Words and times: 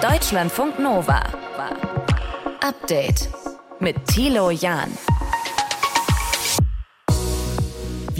Deutschlandfunk 0.00 0.78
Nova. 0.78 1.22
Update 2.62 3.28
mit 3.80 4.06
Thilo 4.06 4.50
Jahn. 4.50 4.90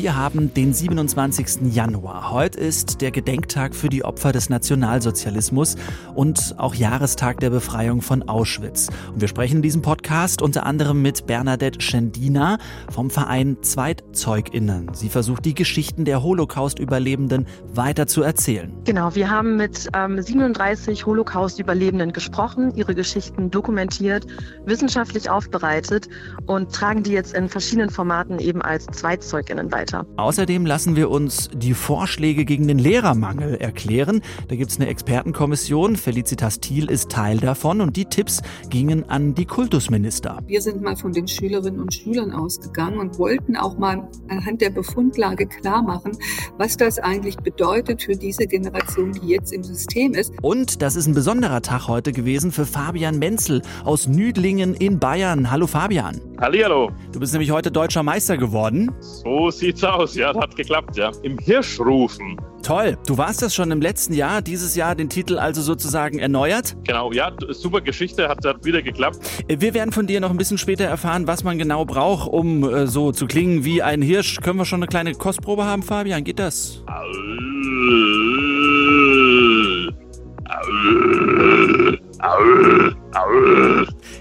Wir 0.03 0.17
haben 0.17 0.55
den 0.55 0.73
27. 0.73 1.75
Januar. 1.75 2.31
Heute 2.31 2.59
ist 2.59 3.03
der 3.03 3.11
Gedenktag 3.11 3.75
für 3.75 3.91
die 3.91 4.03
Opfer 4.03 4.33
des 4.33 4.49
Nationalsozialismus 4.49 5.77
und 6.15 6.55
auch 6.57 6.75
Jahrestag 6.75 7.39
der 7.41 7.51
Befreiung 7.51 8.01
von 8.01 8.27
Auschwitz. 8.27 8.89
Und 9.13 9.21
wir 9.21 9.29
sprechen 9.29 9.57
in 9.57 9.63
diesem 9.63 9.83
Podcast 9.83 10.41
unter 10.41 10.65
anderem 10.65 11.03
mit 11.03 11.27
Bernadette 11.27 11.83
Schendina 11.83 12.57
vom 12.91 13.11
Verein 13.11 13.59
ZweitzeugInnen. 13.61 14.89
Sie 14.95 15.11
versucht, 15.11 15.45
die 15.45 15.53
Geschichten 15.53 16.07
der 16.07 16.23
Holocaust-Überlebenden 16.23 17.47
weiter 17.75 18.07
zu 18.07 18.23
erzählen. 18.23 18.73
Genau, 18.85 19.15
wir 19.15 19.29
haben 19.29 19.57
mit 19.57 19.87
ähm, 19.95 20.23
37 20.23 21.05
Holocaust-Überlebenden 21.05 22.15
gesprochen, 22.15 22.73
ihre 22.75 22.95
Geschichten 22.95 23.51
dokumentiert, 23.51 24.27
wissenschaftlich 24.65 25.29
aufbereitet 25.29 26.09
und 26.47 26.73
tragen 26.73 27.03
die 27.03 27.13
jetzt 27.13 27.35
in 27.35 27.51
verschiedenen 27.51 27.91
Formaten 27.91 28.39
eben 28.39 28.63
als 28.63 28.87
ZweitzeugInnen 28.87 29.71
weiter 29.71 29.90
weiter. 29.93 30.07
Außerdem 30.17 30.67
lassen 30.67 30.97
wir 30.97 31.11
uns 31.11 31.51
die 31.55 31.75
Vorschläge 31.75 32.45
gegen 32.45 32.69
den 32.69 32.79
Lehrermangel 32.79 33.57
erklären. 33.57 34.23
Da 34.49 34.57
gibt 34.57 34.71
es 34.71 34.79
eine 34.79 34.89
Expertenkommission. 34.89 35.97
Felicitas 35.97 36.61
Thiel 36.61 36.91
ist 36.91 37.11
Teil 37.11 37.39
davon 37.39 37.81
und 37.81 37.97
die 37.97 38.05
Tipps 38.05 38.43
gingen 38.69 39.09
an 39.09 39.35
die 39.35 39.47
Kultusminister. 39.47 40.39
Wir 40.47 40.61
sind 40.61 40.83
mal 40.83 40.97
von 40.97 41.13
den 41.13 41.29
Schülerinnen 41.29 41.81
und 41.81 41.95
Schülern 41.95 42.33
ausgegangen 42.33 42.99
und 42.99 43.19
wollten 43.19 43.57
auch 43.57 43.79
mal 43.79 44.09
anhand 44.29 44.61
der 44.61 44.71
Befundlage 44.71 45.47
klar 45.47 45.83
machen, 45.83 46.13
was 46.59 46.77
das 46.77 46.99
eigentlich 46.99 47.37
bedeutet 47.37 48.03
für 48.03 48.17
diese 48.17 48.47
Generation, 48.47 49.13
die 49.13 49.29
jetzt 49.29 49.53
im 49.53 49.63
System 49.63 50.15
ist. 50.15 50.33
Und 50.43 50.83
das 50.83 50.97
ist 50.97 51.07
ein 51.07 51.15
besonderer 51.15 51.63
Tag 51.63 51.89
heute 51.89 52.13
gewesen 52.13 52.53
für 52.53 52.67
Fabian 52.67 53.19
Menzel 53.19 53.63
aus 53.85 54.07
Nüdlingen 54.07 54.75
in 54.75 54.99
Bayern. 54.99 55.51
Hallo 55.51 55.67
Fabian. 55.67 56.21
Hallihallo. 56.39 56.91
Du 57.13 57.21
bist 57.21 57.33
nämlich 57.33 57.51
heute 57.51 57.71
deutscher 57.71 58.03
Meister 58.03 58.39
geworden. 58.39 58.91
So 59.01 59.51
sieht's 59.51 59.80
aus, 59.85 60.15
ja, 60.15 60.35
hat 60.35 60.57
geklappt, 60.57 60.97
ja. 60.97 61.11
Im 61.23 61.39
Hirschrufen. 61.39 62.41
Toll. 62.63 62.99
Du 63.07 63.17
warst 63.17 63.43
das 63.43 63.55
schon 63.55 63.71
im 63.71 63.81
letzten 63.81 64.13
Jahr, 64.13 64.43
dieses 64.43 64.77
Jahr 64.77 64.95
den 64.95 65.09
Titel 65.09 65.39
also 65.39 65.63
sozusagen 65.63 66.19
erneuert? 66.19 66.77
Genau, 66.85 67.13
ja, 67.13 67.33
super 67.49 67.81
Geschichte, 67.81 68.29
hat, 68.29 68.45
hat 68.45 68.65
wieder 68.65 68.83
geklappt. 68.83 69.19
Wir 69.49 69.75
werden 69.75 69.93
von 69.93 70.07
dir 70.07 70.21
noch 70.21 70.31
ein 70.31 70.37
bisschen 70.37 70.59
später 70.59 70.85
erfahren, 70.85 71.27
was 71.27 71.43
man 71.43 71.59
genau 71.59 71.85
braucht, 71.85 72.29
um 72.29 72.65
äh, 72.65 72.87
so 72.87 73.13
zu 73.13 73.27
klingen 73.27 73.65
wie 73.65 73.83
ein 73.83 74.03
Hirsch. 74.03 74.41
Können 74.41 74.59
wir 74.59 74.65
schon 74.65 74.81
eine 74.81 74.89
kleine 74.89 75.15
Kostprobe 75.15 75.65
haben, 75.65 75.83
Fabian? 75.83 76.25
Geht 76.25 76.39
das? 76.39 76.83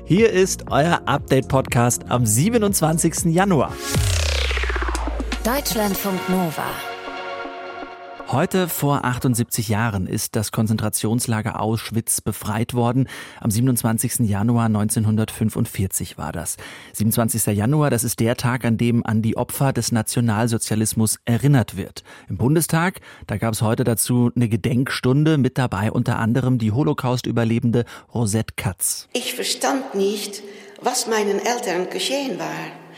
Hier 0.05 0.31
ist 0.31 0.65
euer 0.71 1.01
Update-Podcast 1.05 2.05
am 2.09 2.25
27. 2.25 3.25
Januar. 3.25 3.71
Deutschlandfunk 5.45 6.27
Nova. 6.27 6.65
Heute 8.27 8.67
vor 8.67 9.05
78 9.05 9.69
Jahren 9.69 10.05
ist 10.05 10.35
das 10.35 10.51
Konzentrationslager 10.51 11.61
Auschwitz 11.61 12.19
befreit 12.19 12.73
worden. 12.73 13.07
Am 13.39 13.49
27. 13.49 14.27
Januar 14.29 14.65
1945 14.65 16.17
war 16.17 16.33
das. 16.33 16.57
27. 16.91 17.55
Januar, 17.55 17.89
das 17.89 18.03
ist 18.03 18.19
der 18.19 18.35
Tag, 18.35 18.65
an 18.65 18.77
dem 18.77 19.05
an 19.05 19.21
die 19.21 19.37
Opfer 19.37 19.71
des 19.71 19.93
Nationalsozialismus 19.93 21.19
erinnert 21.23 21.77
wird. 21.77 22.03
Im 22.27 22.35
Bundestag, 22.35 22.99
da 23.25 23.37
gab 23.37 23.53
es 23.53 23.61
heute 23.61 23.85
dazu 23.85 24.31
eine 24.35 24.49
Gedenkstunde, 24.49 25.37
mit 25.37 25.57
dabei 25.57 25.89
unter 25.89 26.19
anderem 26.19 26.57
die 26.57 26.73
Holocaust-Überlebende 26.73 27.85
Rosette 28.13 28.55
Katz. 28.57 29.07
Ich 29.13 29.35
verstand 29.35 29.95
nicht, 29.95 30.43
was 30.81 31.07
meinen 31.07 31.39
Eltern 31.39 31.89
geschehen 31.89 32.37
war. 32.39 32.88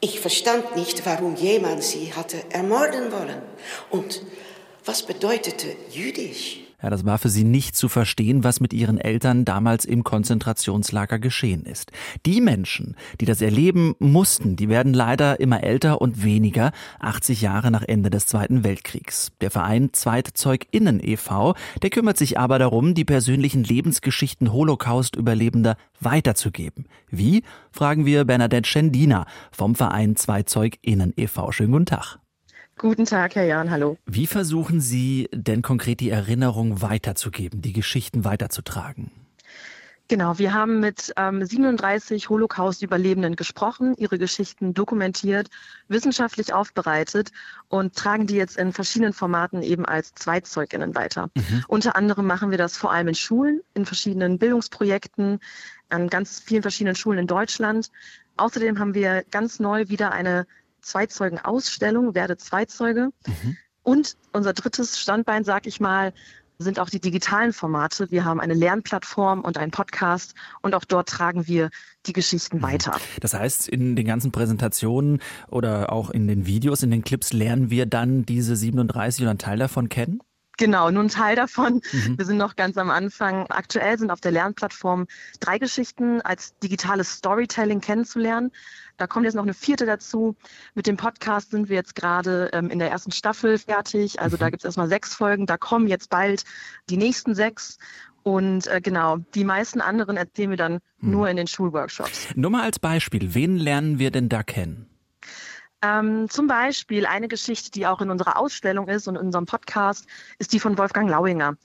Ich 0.00 0.20
verstand 0.20 0.76
nicht, 0.76 1.04
warum 1.04 1.36
jemand 1.36 1.84
sie 1.84 2.14
hatte 2.14 2.42
ermorden 2.50 3.12
wollen. 3.12 3.42
Und 3.90 4.22
was 4.84 5.02
bedeutete 5.02 5.76
jüdisch? 5.90 6.59
Ja, 6.82 6.88
das 6.88 7.04
war 7.04 7.18
für 7.18 7.28
sie 7.28 7.44
nicht 7.44 7.76
zu 7.76 7.88
verstehen, 7.88 8.42
was 8.42 8.60
mit 8.60 8.72
ihren 8.72 8.98
Eltern 8.98 9.44
damals 9.44 9.84
im 9.84 10.02
Konzentrationslager 10.02 11.18
geschehen 11.18 11.64
ist. 11.64 11.92
Die 12.24 12.40
Menschen, 12.40 12.96
die 13.20 13.26
das 13.26 13.42
erleben 13.42 13.94
mussten, 13.98 14.56
die 14.56 14.68
werden 14.68 14.94
leider 14.94 15.40
immer 15.40 15.62
älter 15.62 16.00
und 16.00 16.22
weniger, 16.24 16.72
80 17.00 17.42
Jahre 17.42 17.70
nach 17.70 17.82
Ende 17.82 18.08
des 18.08 18.26
Zweiten 18.26 18.64
Weltkriegs. 18.64 19.32
Der 19.40 19.50
Verein 19.50 19.92
ZweitzeugInnen 19.92 21.00
e.V., 21.02 21.54
der 21.82 21.90
kümmert 21.90 22.16
sich 22.16 22.38
aber 22.38 22.58
darum, 22.58 22.94
die 22.94 23.04
persönlichen 23.04 23.64
Lebensgeschichten 23.64 24.52
Holocaust-Überlebender 24.52 25.76
weiterzugeben. 26.00 26.86
Wie? 27.10 27.42
Fragen 27.72 28.06
wir 28.06 28.24
Bernadette 28.24 28.68
Schendina 28.68 29.26
vom 29.52 29.74
Verein 29.74 30.16
ZweitzeugInnen 30.16 31.12
e.V. 31.16 31.52
Schönen 31.52 31.72
guten 31.72 31.86
Tag. 31.86 32.19
Guten 32.80 33.04
Tag, 33.04 33.34
Herr 33.34 33.44
Jan, 33.44 33.70
hallo. 33.70 33.98
Wie 34.06 34.26
versuchen 34.26 34.80
Sie 34.80 35.28
denn 35.34 35.60
konkret 35.60 36.00
die 36.00 36.08
Erinnerung 36.08 36.80
weiterzugeben, 36.80 37.60
die 37.60 37.74
Geschichten 37.74 38.24
weiterzutragen? 38.24 39.10
Genau, 40.08 40.38
wir 40.38 40.54
haben 40.54 40.80
mit 40.80 41.12
ähm, 41.18 41.44
37 41.44 42.30
Holocaust-Überlebenden 42.30 43.36
gesprochen, 43.36 43.94
ihre 43.98 44.16
Geschichten 44.16 44.72
dokumentiert, 44.72 45.50
wissenschaftlich 45.88 46.54
aufbereitet 46.54 47.32
und 47.68 47.96
tragen 47.96 48.26
die 48.26 48.36
jetzt 48.36 48.56
in 48.56 48.72
verschiedenen 48.72 49.12
Formaten 49.12 49.62
eben 49.62 49.84
als 49.84 50.14
Zweitzeuginnen 50.14 50.94
weiter. 50.94 51.28
Mhm. 51.34 51.64
Unter 51.68 51.96
anderem 51.96 52.26
machen 52.26 52.50
wir 52.50 52.56
das 52.56 52.78
vor 52.78 52.92
allem 52.92 53.08
in 53.08 53.14
Schulen, 53.14 53.60
in 53.74 53.84
verschiedenen 53.84 54.38
Bildungsprojekten, 54.38 55.38
an 55.90 56.08
ganz 56.08 56.40
vielen 56.40 56.62
verschiedenen 56.62 56.96
Schulen 56.96 57.18
in 57.18 57.26
Deutschland. 57.26 57.90
Außerdem 58.38 58.78
haben 58.78 58.94
wir 58.94 59.22
ganz 59.30 59.60
neu 59.60 59.90
wieder 59.90 60.12
eine 60.12 60.46
Zweizeugen-Ausstellung, 60.80 62.14
werde 62.14 62.36
Zweizeuge. 62.36 63.10
Mhm. 63.26 63.56
Und 63.82 64.16
unser 64.32 64.52
drittes 64.52 64.98
Standbein, 64.98 65.44
sag 65.44 65.66
ich 65.66 65.80
mal, 65.80 66.12
sind 66.60 66.78
auch 66.78 66.90
die 66.90 67.00
digitalen 67.00 67.52
Formate. 67.52 68.10
Wir 68.10 68.24
haben 68.24 68.38
eine 68.38 68.54
Lernplattform 68.54 69.40
und 69.40 69.56
einen 69.56 69.70
Podcast 69.70 70.34
und 70.60 70.74
auch 70.74 70.84
dort 70.84 71.08
tragen 71.08 71.46
wir 71.46 71.70
die 72.06 72.12
Geschichten 72.12 72.58
mhm. 72.58 72.62
weiter. 72.62 72.96
Das 73.20 73.34
heißt, 73.34 73.68
in 73.68 73.96
den 73.96 74.06
ganzen 74.06 74.30
Präsentationen 74.30 75.20
oder 75.48 75.92
auch 75.92 76.10
in 76.10 76.28
den 76.28 76.46
Videos, 76.46 76.82
in 76.82 76.90
den 76.90 77.02
Clips 77.02 77.32
lernen 77.32 77.70
wir 77.70 77.86
dann 77.86 78.26
diese 78.26 78.56
37 78.56 79.22
oder 79.22 79.30
einen 79.30 79.38
Teil 79.38 79.58
davon 79.58 79.88
kennen? 79.88 80.20
Genau, 80.60 80.90
nur 80.90 81.04
ein 81.04 81.08
Teil 81.08 81.36
davon. 81.36 81.80
Mhm. 81.90 82.18
Wir 82.18 82.26
sind 82.26 82.36
noch 82.36 82.54
ganz 82.54 82.76
am 82.76 82.90
Anfang. 82.90 83.46
Aktuell 83.48 83.98
sind 83.98 84.10
auf 84.10 84.20
der 84.20 84.30
Lernplattform 84.30 85.06
drei 85.40 85.58
Geschichten 85.58 86.20
als 86.20 86.54
digitales 86.58 87.12
Storytelling 87.14 87.80
kennenzulernen. 87.80 88.52
Da 88.98 89.06
kommt 89.06 89.24
jetzt 89.24 89.36
noch 89.36 89.44
eine 89.44 89.54
vierte 89.54 89.86
dazu. 89.86 90.36
Mit 90.74 90.86
dem 90.86 90.98
Podcast 90.98 91.52
sind 91.52 91.70
wir 91.70 91.76
jetzt 91.76 91.94
gerade 91.94 92.50
ähm, 92.52 92.68
in 92.68 92.78
der 92.78 92.90
ersten 92.90 93.10
Staffel 93.10 93.56
fertig. 93.56 94.20
Also 94.20 94.36
mhm. 94.36 94.40
da 94.40 94.50
gibt 94.50 94.60
es 94.60 94.66
erstmal 94.66 94.88
sechs 94.88 95.14
Folgen. 95.14 95.46
Da 95.46 95.56
kommen 95.56 95.88
jetzt 95.88 96.10
bald 96.10 96.44
die 96.90 96.98
nächsten 96.98 97.34
sechs. 97.34 97.78
Und 98.22 98.66
äh, 98.66 98.82
genau, 98.82 99.16
die 99.34 99.44
meisten 99.44 99.80
anderen 99.80 100.18
erzählen 100.18 100.50
wir 100.50 100.58
dann 100.58 100.80
mhm. 100.98 101.10
nur 101.10 101.30
in 101.30 101.38
den 101.38 101.46
Schulworkshops. 101.46 102.28
Nur 102.34 102.50
mal 102.50 102.64
als 102.64 102.78
Beispiel, 102.78 103.32
wen 103.32 103.56
lernen 103.56 103.98
wir 103.98 104.10
denn 104.10 104.28
da 104.28 104.42
kennen? 104.42 104.90
Ähm, 105.82 106.28
zum 106.28 106.46
Beispiel 106.46 107.06
eine 107.06 107.26
Geschichte, 107.28 107.70
die 107.70 107.86
auch 107.86 108.02
in 108.02 108.10
unserer 108.10 108.36
Ausstellung 108.36 108.88
ist 108.88 109.08
und 109.08 109.16
in 109.16 109.22
unserem 109.22 109.46
Podcast, 109.46 110.06
ist 110.38 110.52
die 110.52 110.60
von 110.60 110.76
Wolfgang 110.76 111.08
Lauinger. 111.08 111.56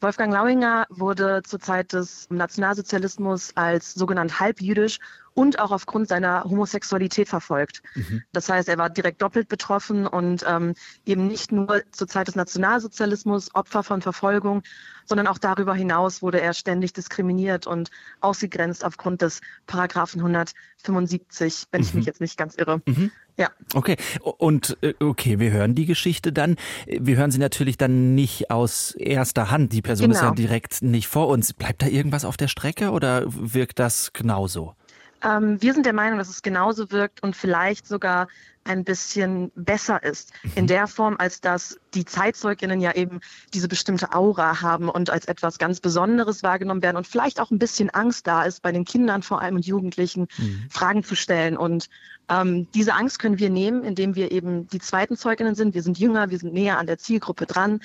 Wolfgang 0.00 0.32
Lauinger 0.32 0.86
wurde 0.88 1.42
zur 1.44 1.60
Zeit 1.60 1.92
des 1.92 2.28
Nationalsozialismus 2.30 3.52
als 3.56 3.94
sogenannt 3.94 4.40
halbjüdisch 4.40 4.98
und 5.34 5.58
auch 5.58 5.70
aufgrund 5.70 6.08
seiner 6.08 6.44
Homosexualität 6.44 7.28
verfolgt. 7.28 7.82
Mhm. 7.94 8.22
Das 8.32 8.48
heißt, 8.48 8.68
er 8.68 8.78
war 8.78 8.90
direkt 8.90 9.22
doppelt 9.22 9.48
betroffen 9.48 10.06
und 10.06 10.44
ähm, 10.46 10.74
eben 11.06 11.26
nicht 11.26 11.52
nur 11.52 11.82
zur 11.92 12.08
Zeit 12.08 12.28
des 12.28 12.36
Nationalsozialismus 12.36 13.54
Opfer 13.54 13.82
von 13.82 14.02
Verfolgung, 14.02 14.62
sondern 15.04 15.26
auch 15.26 15.38
darüber 15.38 15.74
hinaus 15.74 16.22
wurde 16.22 16.40
er 16.40 16.54
ständig 16.54 16.92
diskriminiert 16.92 17.66
und 17.66 17.90
ausgegrenzt 18.20 18.84
aufgrund 18.84 19.22
des 19.22 19.40
Paragraphen 19.66 20.20
175, 20.20 21.64
wenn 21.70 21.80
mhm. 21.80 21.86
ich 21.86 21.94
mich 21.94 22.06
jetzt 22.06 22.20
nicht 22.20 22.36
ganz 22.36 22.54
irre. 22.56 22.80
Mhm. 22.86 23.10
Ja. 23.36 23.48
Okay. 23.74 23.96
Und 24.38 24.76
äh, 24.82 24.92
okay, 25.00 25.38
wir 25.38 25.50
hören 25.50 25.74
die 25.74 25.86
Geschichte 25.86 26.32
dann. 26.32 26.56
Wir 26.86 27.16
hören 27.16 27.30
sie 27.30 27.38
natürlich 27.38 27.78
dann 27.78 28.14
nicht 28.14 28.50
aus 28.50 28.92
erster 28.92 29.50
Hand. 29.50 29.72
Die 29.72 29.80
Person 29.80 30.08
genau. 30.08 30.14
ist 30.14 30.22
ja 30.22 30.28
genau. 30.28 30.36
direkt 30.36 30.82
nicht 30.82 31.08
vor 31.08 31.28
uns. 31.28 31.54
Bleibt 31.54 31.80
da 31.80 31.86
irgendwas 31.86 32.26
auf 32.26 32.36
der 32.36 32.48
Strecke 32.48 32.90
oder 32.90 33.24
wirkt 33.26 33.78
das 33.78 34.12
genauso? 34.12 34.74
Ähm, 35.22 35.60
wir 35.60 35.74
sind 35.74 35.86
der 35.86 35.92
Meinung, 35.92 36.18
dass 36.18 36.28
es 36.28 36.42
genauso 36.42 36.90
wirkt 36.90 37.22
und 37.22 37.36
vielleicht 37.36 37.86
sogar 37.86 38.28
ein 38.64 38.84
bisschen 38.84 39.50
besser 39.54 40.02
ist. 40.02 40.32
In 40.54 40.64
mhm. 40.64 40.68
der 40.68 40.86
Form, 40.86 41.16
als 41.18 41.40
dass 41.40 41.78
die 41.94 42.04
Zeitzeuginnen 42.04 42.80
ja 42.80 42.94
eben 42.94 43.20
diese 43.54 43.68
bestimmte 43.68 44.14
Aura 44.14 44.60
haben 44.60 44.88
und 44.88 45.10
als 45.10 45.24
etwas 45.26 45.58
ganz 45.58 45.80
Besonderes 45.80 46.42
wahrgenommen 46.42 46.82
werden 46.82 46.96
und 46.96 47.06
vielleicht 47.06 47.40
auch 47.40 47.50
ein 47.50 47.58
bisschen 47.58 47.90
Angst 47.90 48.26
da 48.26 48.44
ist, 48.44 48.62
bei 48.62 48.70
den 48.70 48.84
Kindern 48.84 49.22
vor 49.22 49.40
allem 49.40 49.56
und 49.56 49.66
Jugendlichen 49.66 50.28
mhm. 50.36 50.66
Fragen 50.70 51.02
zu 51.02 51.14
stellen. 51.14 51.56
Und 51.56 51.88
ähm, 52.28 52.68
diese 52.74 52.94
Angst 52.94 53.18
können 53.18 53.38
wir 53.38 53.50
nehmen, 53.50 53.82
indem 53.82 54.14
wir 54.14 54.30
eben 54.30 54.68
die 54.68 54.78
zweiten 54.78 55.16
Zeuginnen 55.16 55.54
sind. 55.54 55.74
Wir 55.74 55.82
sind 55.82 55.98
jünger, 55.98 56.30
wir 56.30 56.38
sind 56.38 56.52
näher 56.52 56.78
an 56.78 56.86
der 56.86 56.98
Zielgruppe 56.98 57.46
dran 57.46 57.80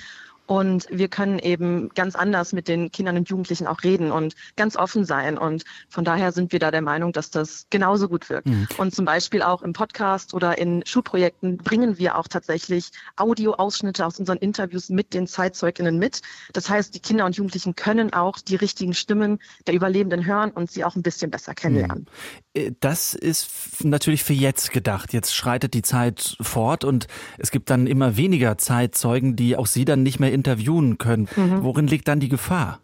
Und 0.47 0.87
wir 0.91 1.07
können 1.07 1.39
eben 1.39 1.89
ganz 1.95 2.15
anders 2.15 2.53
mit 2.53 2.67
den 2.67 2.91
Kindern 2.91 3.17
und 3.17 3.29
Jugendlichen 3.29 3.67
auch 3.67 3.83
reden 3.83 4.11
und 4.11 4.35
ganz 4.55 4.75
offen 4.75 5.05
sein. 5.05 5.37
Und 5.37 5.63
von 5.89 6.05
daher 6.05 6.31
sind 6.31 6.51
wir 6.51 6.59
da 6.59 6.71
der 6.71 6.81
Meinung, 6.81 7.13
dass 7.13 7.31
das 7.31 7.65
genauso 7.69 8.07
gut 8.07 8.29
wirkt. 8.29 8.47
Mhm. 8.47 8.67
Und 8.77 8.93
zum 8.93 9.05
Beispiel 9.05 9.41
auch 9.41 9.61
im 9.63 9.73
Podcast 9.73 10.33
oder 10.33 10.57
in 10.57 10.83
Schulprojekten 10.85 11.57
bringen 11.57 11.97
wir 11.97 12.17
auch 12.17 12.27
tatsächlich 12.27 12.91
Audioausschnitte 13.15 14.05
aus 14.05 14.19
unseren 14.19 14.37
Interviews 14.37 14.89
mit 14.89 15.13
den 15.13 15.27
ZeitzeugInnen 15.27 15.97
mit. 15.97 16.21
Das 16.53 16.69
heißt, 16.69 16.93
die 16.93 16.99
Kinder 16.99 17.25
und 17.25 17.35
Jugendlichen 17.35 17.75
können 17.75 18.13
auch 18.13 18.39
die 18.39 18.55
richtigen 18.55 18.93
Stimmen 18.93 19.39
der 19.65 19.73
Überlebenden 19.73 20.25
hören 20.25 20.51
und 20.51 20.69
sie 20.69 20.83
auch 20.83 20.95
ein 20.95 21.03
bisschen 21.03 21.31
besser 21.31 21.55
kennenlernen. 21.55 22.05
Mhm. 22.55 22.75
Das 22.79 23.13
ist 23.13 23.83
natürlich 23.83 24.23
für 24.23 24.33
jetzt 24.33 24.71
gedacht. 24.71 25.11
Jetzt 25.11 25.35
schreitet 25.35 25.73
die 25.73 25.81
Zeit 25.81 26.37
fort 26.39 26.83
und 26.85 27.07
es 27.37 27.51
gibt 27.51 27.69
dann 27.69 27.85
immer 27.85 28.15
weniger 28.15 28.57
Zeitzeugen, 28.57 29.35
die 29.35 29.57
auch 29.57 29.67
Sie 29.67 29.83
dann 29.83 30.03
nicht 30.03 30.19
mehr 30.19 30.31
interviewen 30.35 30.97
können. 30.99 31.27
Mhm. 31.35 31.63
Worin 31.63 31.87
liegt 31.87 32.07
dann 32.07 32.19
die 32.19 32.29
Gefahr? 32.29 32.79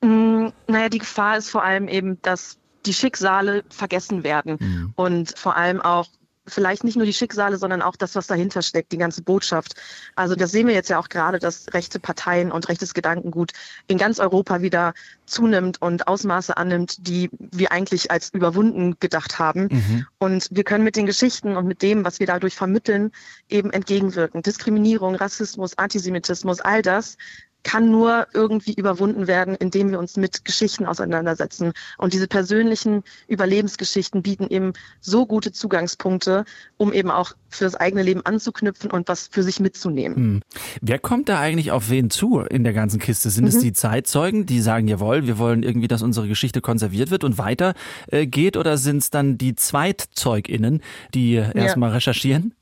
Mm, 0.00 0.48
naja, 0.66 0.88
die 0.88 0.98
Gefahr 0.98 1.36
ist 1.36 1.50
vor 1.50 1.62
allem 1.62 1.88
eben, 1.88 2.20
dass 2.22 2.58
die 2.86 2.94
Schicksale 2.94 3.64
vergessen 3.68 4.24
werden 4.24 4.56
mhm. 4.60 4.92
und 4.96 5.38
vor 5.38 5.56
allem 5.56 5.80
auch 5.80 6.06
vielleicht 6.46 6.84
nicht 6.84 6.96
nur 6.96 7.06
die 7.06 7.12
Schicksale, 7.12 7.56
sondern 7.56 7.82
auch 7.82 7.96
das, 7.96 8.14
was 8.14 8.26
dahinter 8.26 8.62
steckt, 8.62 8.92
die 8.92 8.98
ganze 8.98 9.22
Botschaft. 9.22 9.74
Also 10.14 10.34
das 10.34 10.50
sehen 10.50 10.66
wir 10.66 10.74
jetzt 10.74 10.90
ja 10.90 10.98
auch 10.98 11.08
gerade, 11.08 11.38
dass 11.38 11.72
rechte 11.72 11.98
Parteien 11.98 12.52
und 12.52 12.68
rechtes 12.68 12.94
Gedankengut 12.94 13.52
in 13.86 13.98
ganz 13.98 14.18
Europa 14.18 14.60
wieder 14.60 14.94
zunimmt 15.26 15.80
und 15.80 16.06
Ausmaße 16.06 16.56
annimmt, 16.56 17.06
die 17.06 17.30
wir 17.38 17.72
eigentlich 17.72 18.10
als 18.10 18.30
überwunden 18.32 18.96
gedacht 19.00 19.38
haben. 19.38 19.68
Mhm. 19.70 20.06
Und 20.18 20.48
wir 20.50 20.64
können 20.64 20.84
mit 20.84 20.96
den 20.96 21.06
Geschichten 21.06 21.56
und 21.56 21.66
mit 21.66 21.82
dem, 21.82 22.04
was 22.04 22.20
wir 22.20 22.26
dadurch 22.26 22.54
vermitteln, 22.54 23.10
eben 23.48 23.70
entgegenwirken. 23.70 24.42
Diskriminierung, 24.42 25.14
Rassismus, 25.14 25.78
Antisemitismus, 25.78 26.60
all 26.60 26.82
das 26.82 27.16
kann 27.64 27.90
nur 27.90 28.28
irgendwie 28.32 28.74
überwunden 28.74 29.26
werden, 29.26 29.56
indem 29.56 29.90
wir 29.90 29.98
uns 29.98 30.16
mit 30.16 30.44
Geschichten 30.44 30.86
auseinandersetzen. 30.86 31.72
Und 31.98 32.12
diese 32.12 32.28
persönlichen 32.28 33.02
Überlebensgeschichten 33.26 34.22
bieten 34.22 34.46
eben 34.48 34.74
so 35.00 35.26
gute 35.26 35.50
Zugangspunkte, 35.50 36.44
um 36.76 36.92
eben 36.92 37.10
auch 37.10 37.32
für 37.48 37.64
das 37.64 37.74
eigene 37.74 38.02
Leben 38.02 38.24
anzuknüpfen 38.24 38.90
und 38.90 39.08
was 39.08 39.28
für 39.28 39.42
sich 39.42 39.60
mitzunehmen. 39.60 40.16
Hm. 40.16 40.42
Wer 40.80 40.98
kommt 40.98 41.28
da 41.28 41.40
eigentlich 41.40 41.72
auf 41.72 41.90
wen 41.90 42.10
zu 42.10 42.40
in 42.40 42.64
der 42.64 42.72
ganzen 42.72 43.00
Kiste? 43.00 43.30
Sind 43.30 43.44
mhm. 43.44 43.48
es 43.48 43.58
die 43.58 43.72
Zeitzeugen, 43.72 44.46
die 44.46 44.60
sagen, 44.60 44.86
jawohl, 44.86 45.26
wir 45.26 45.38
wollen 45.38 45.62
irgendwie, 45.62 45.88
dass 45.88 46.02
unsere 46.02 46.28
Geschichte 46.28 46.60
konserviert 46.60 47.10
wird 47.10 47.24
und 47.24 47.38
weiter 47.38 47.74
äh, 48.08 48.26
geht? 48.26 48.56
Oder 48.56 48.76
sind 48.76 48.98
es 48.98 49.10
dann 49.10 49.38
die 49.38 49.54
ZweitzeugInnen, 49.54 50.82
die 51.14 51.34
erstmal 51.34 51.90
ja. 51.90 51.94
recherchieren? 51.94 52.54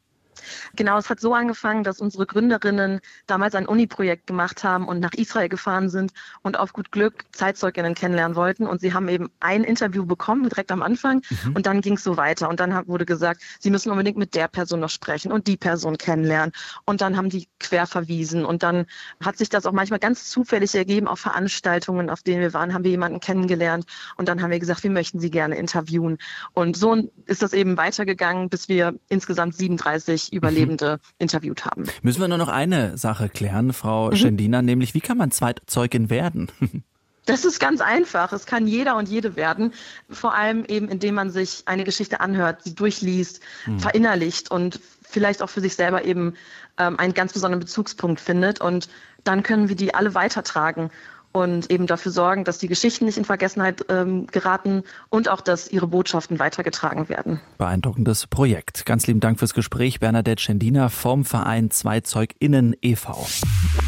Genau, 0.76 0.98
es 0.98 1.10
hat 1.10 1.20
so 1.20 1.34
angefangen, 1.34 1.84
dass 1.84 2.00
unsere 2.00 2.26
Gründerinnen 2.26 3.00
damals 3.26 3.54
ein 3.54 3.66
Uni-Projekt 3.66 4.26
gemacht 4.26 4.64
haben 4.64 4.88
und 4.88 5.00
nach 5.00 5.12
Israel 5.14 5.48
gefahren 5.48 5.88
sind 5.88 6.12
und 6.42 6.58
auf 6.58 6.72
gut 6.72 6.92
Glück 6.92 7.24
Zeitzeuginnen 7.32 7.94
kennenlernen 7.94 8.36
wollten. 8.36 8.66
Und 8.66 8.80
sie 8.80 8.92
haben 8.92 9.08
eben 9.08 9.30
ein 9.40 9.64
Interview 9.64 10.04
bekommen, 10.06 10.48
direkt 10.48 10.72
am 10.72 10.82
Anfang. 10.82 11.22
Mhm. 11.44 11.56
Und 11.56 11.66
dann 11.66 11.80
ging 11.80 11.94
es 11.94 12.04
so 12.04 12.16
weiter. 12.16 12.48
Und 12.48 12.60
dann 12.60 12.86
wurde 12.86 13.06
gesagt, 13.06 13.42
sie 13.60 13.70
müssen 13.70 13.90
unbedingt 13.90 14.16
mit 14.16 14.34
der 14.34 14.48
Person 14.48 14.80
noch 14.80 14.90
sprechen 14.90 15.32
und 15.32 15.46
die 15.46 15.56
Person 15.56 15.98
kennenlernen. 15.98 16.52
Und 16.84 17.00
dann 17.00 17.16
haben 17.16 17.28
die 17.28 17.48
quer 17.58 17.86
verwiesen. 17.86 18.44
Und 18.44 18.62
dann 18.62 18.86
hat 19.24 19.38
sich 19.38 19.48
das 19.48 19.66
auch 19.66 19.72
manchmal 19.72 19.98
ganz 19.98 20.28
zufällig 20.30 20.74
ergeben, 20.74 21.08
auf 21.08 21.20
Veranstaltungen, 21.20 22.10
auf 22.10 22.22
denen 22.22 22.40
wir 22.40 22.52
waren, 22.52 22.74
haben 22.74 22.84
wir 22.84 22.90
jemanden 22.90 23.20
kennengelernt. 23.20 23.86
Und 24.16 24.28
dann 24.28 24.42
haben 24.42 24.50
wir 24.50 24.58
gesagt, 24.58 24.82
wir 24.82 24.90
möchten 24.90 25.20
sie 25.20 25.30
gerne 25.30 25.56
interviewen. 25.56 26.18
Und 26.52 26.76
so 26.76 26.96
ist 27.26 27.42
das 27.42 27.52
eben 27.52 27.76
weitergegangen, 27.76 28.48
bis 28.48 28.68
wir 28.68 28.94
insgesamt 29.08 29.54
37 29.54 30.32
Überlebende 30.42 30.98
mhm. 31.02 31.14
interviewt 31.18 31.64
haben. 31.64 31.84
Müssen 32.02 32.20
wir 32.20 32.28
nur 32.28 32.38
noch 32.38 32.48
eine 32.48 32.98
Sache 32.98 33.28
klären, 33.28 33.72
Frau 33.72 34.10
mhm. 34.10 34.16
Schendina, 34.16 34.62
nämlich 34.62 34.94
wie 34.94 35.00
kann 35.00 35.18
man 35.18 35.30
Zweitzeugin 35.30 36.10
werden? 36.10 36.48
Das 37.24 37.44
ist 37.44 37.60
ganz 37.60 37.80
einfach. 37.80 38.32
Es 38.32 38.46
kann 38.46 38.66
jeder 38.66 38.96
und 38.96 39.08
jede 39.08 39.36
werden. 39.36 39.72
Vor 40.10 40.34
allem 40.34 40.64
eben, 40.64 40.88
indem 40.88 41.14
man 41.14 41.30
sich 41.30 41.62
eine 41.66 41.84
Geschichte 41.84 42.20
anhört, 42.20 42.64
sie 42.64 42.74
durchliest, 42.74 43.40
mhm. 43.66 43.78
verinnerlicht 43.78 44.50
und 44.50 44.80
vielleicht 45.02 45.40
auch 45.40 45.48
für 45.48 45.60
sich 45.60 45.76
selber 45.76 46.04
eben 46.04 46.34
ähm, 46.78 46.98
einen 46.98 47.14
ganz 47.14 47.32
besonderen 47.32 47.60
Bezugspunkt 47.60 48.20
findet. 48.20 48.60
Und 48.60 48.88
dann 49.22 49.44
können 49.44 49.68
wir 49.68 49.76
die 49.76 49.94
alle 49.94 50.14
weitertragen 50.14 50.90
und 51.32 51.70
eben 51.70 51.86
dafür 51.86 52.12
sorgen, 52.12 52.44
dass 52.44 52.58
die 52.58 52.68
Geschichten 52.68 53.06
nicht 53.06 53.18
in 53.18 53.24
Vergessenheit 53.24 53.84
ähm, 53.88 54.26
geraten 54.26 54.84
und 55.08 55.28
auch, 55.28 55.40
dass 55.40 55.68
ihre 55.70 55.86
Botschaften 55.86 56.38
weitergetragen 56.38 57.08
werden. 57.08 57.40
Beeindruckendes 57.58 58.26
Projekt. 58.26 58.86
Ganz 58.86 59.06
lieben 59.06 59.20
Dank 59.20 59.38
fürs 59.38 59.54
Gespräch, 59.54 60.00
Bernadette 60.00 60.42
Schendina 60.42 60.88
vom 60.88 61.24
Verein 61.24 61.70
ZweizeugInnen 61.70 62.76
e.V. 62.82 63.26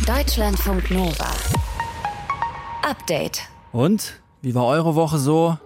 Deutschlandfunk 0.06 0.90
Nova. 0.90 1.30
Update. 2.82 3.42
Und? 3.72 4.20
Wie 4.42 4.54
war 4.54 4.66
eure 4.66 4.94
Woche 4.94 5.18
so? 5.18 5.56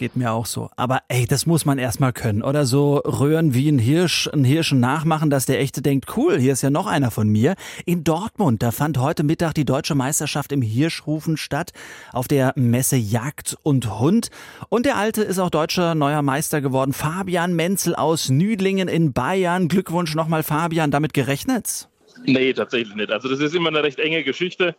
Geht 0.00 0.16
mir 0.16 0.32
auch 0.32 0.46
so. 0.46 0.70
Aber 0.76 1.02
ey, 1.08 1.26
das 1.26 1.44
muss 1.44 1.66
man 1.66 1.78
erstmal 1.78 2.14
können. 2.14 2.42
Oder 2.42 2.64
so 2.64 2.96
röhren 2.96 3.52
wie 3.52 3.68
ein 3.68 3.78
Hirsch, 3.78 4.28
ein 4.32 4.44
Hirschen 4.44 4.80
nachmachen, 4.80 5.28
dass 5.28 5.44
der 5.44 5.60
Echte 5.60 5.82
denkt, 5.82 6.16
cool, 6.16 6.38
hier 6.38 6.54
ist 6.54 6.62
ja 6.62 6.70
noch 6.70 6.86
einer 6.86 7.10
von 7.10 7.28
mir. 7.28 7.54
In 7.84 8.02
Dortmund, 8.02 8.62
da 8.62 8.70
fand 8.72 8.96
heute 8.96 9.22
Mittag 9.22 9.52
die 9.54 9.66
deutsche 9.66 9.94
Meisterschaft 9.94 10.52
im 10.52 10.62
Hirschrufen 10.62 11.36
statt, 11.36 11.72
auf 12.12 12.28
der 12.28 12.54
Messe 12.56 12.96
Jagd 12.96 13.58
und 13.62 14.00
Hund. 14.00 14.30
Und 14.70 14.86
der 14.86 14.96
Alte 14.96 15.22
ist 15.22 15.38
auch 15.38 15.50
deutscher 15.50 15.94
neuer 15.94 16.22
Meister 16.22 16.62
geworden. 16.62 16.94
Fabian 16.94 17.54
Menzel 17.54 17.94
aus 17.94 18.30
Nüdlingen 18.30 18.88
in 18.88 19.12
Bayern. 19.12 19.68
Glückwunsch 19.68 20.14
nochmal, 20.14 20.42
Fabian, 20.42 20.90
damit 20.90 21.12
gerechnet? 21.12 21.90
Nee, 22.24 22.54
tatsächlich 22.54 22.96
nicht. 22.96 23.10
Also 23.10 23.28
das 23.28 23.40
ist 23.40 23.54
immer 23.54 23.68
eine 23.68 23.82
recht 23.82 23.98
enge 23.98 24.24
Geschichte. 24.24 24.74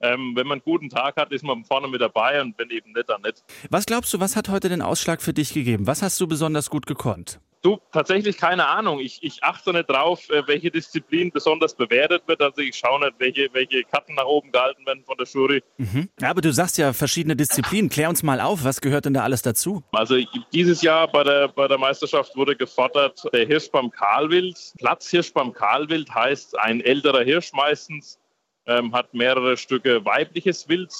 Ähm, 0.00 0.32
wenn 0.36 0.46
man 0.46 0.56
einen 0.56 0.64
guten 0.64 0.88
Tag 0.88 1.16
hat, 1.16 1.32
ist 1.32 1.44
man 1.44 1.64
vorne 1.64 1.88
mit 1.88 2.00
dabei 2.00 2.40
und 2.40 2.56
wenn 2.58 2.70
eben 2.70 2.92
nicht, 2.92 3.08
dann 3.08 3.22
nicht. 3.22 3.42
Was 3.70 3.86
glaubst 3.86 4.12
du, 4.14 4.20
was 4.20 4.36
hat 4.36 4.48
heute 4.48 4.68
den 4.68 4.82
Ausschlag 4.82 5.22
für 5.22 5.32
dich 5.32 5.52
gegeben? 5.52 5.86
Was 5.86 6.02
hast 6.02 6.20
du 6.20 6.28
besonders 6.28 6.70
gut 6.70 6.86
gekonnt? 6.86 7.40
Du, 7.62 7.78
tatsächlich 7.90 8.36
keine 8.36 8.66
Ahnung. 8.66 9.00
Ich, 9.00 9.18
ich 9.22 9.42
achte 9.42 9.72
nicht 9.72 9.90
drauf, 9.90 10.30
äh, 10.30 10.46
welche 10.46 10.70
Disziplin 10.70 11.32
besonders 11.32 11.74
bewertet 11.74 12.22
wird. 12.26 12.40
Also 12.40 12.60
ich 12.60 12.76
schaue 12.76 13.00
nicht, 13.00 13.14
welche, 13.18 13.48
welche 13.52 13.82
Karten 13.82 14.14
nach 14.14 14.26
oben 14.26 14.52
gehalten 14.52 14.86
werden 14.86 15.02
von 15.04 15.16
der 15.16 15.26
Jury. 15.26 15.62
Mhm. 15.76 16.08
Ja, 16.20 16.30
aber 16.30 16.40
du 16.40 16.52
sagst 16.52 16.78
ja 16.78 16.92
verschiedene 16.92 17.34
Disziplinen. 17.34 17.90
Klär 17.90 18.08
uns 18.08 18.22
mal 18.22 18.40
auf, 18.40 18.62
was 18.62 18.80
gehört 18.80 19.06
denn 19.06 19.14
da 19.14 19.24
alles 19.24 19.42
dazu? 19.42 19.82
Also 19.90 20.16
dieses 20.52 20.82
Jahr 20.82 21.08
bei 21.08 21.24
der, 21.24 21.48
bei 21.48 21.66
der 21.66 21.78
Meisterschaft 21.78 22.36
wurde 22.36 22.54
gefordert, 22.54 23.24
der 23.32 23.46
Hirsch 23.46 23.70
beim 23.72 23.90
Kahlwild. 23.90 24.56
Platzhirsch 24.78 25.32
beim 25.32 25.52
Kahlwild 25.52 26.14
heißt 26.14 26.56
ein 26.60 26.80
älterer 26.80 27.24
Hirsch 27.24 27.52
meistens, 27.52 28.20
ähm, 28.68 28.94
hat 28.94 29.12
mehrere 29.14 29.56
Stücke 29.56 30.04
weibliches 30.04 30.68
Wild, 30.68 30.92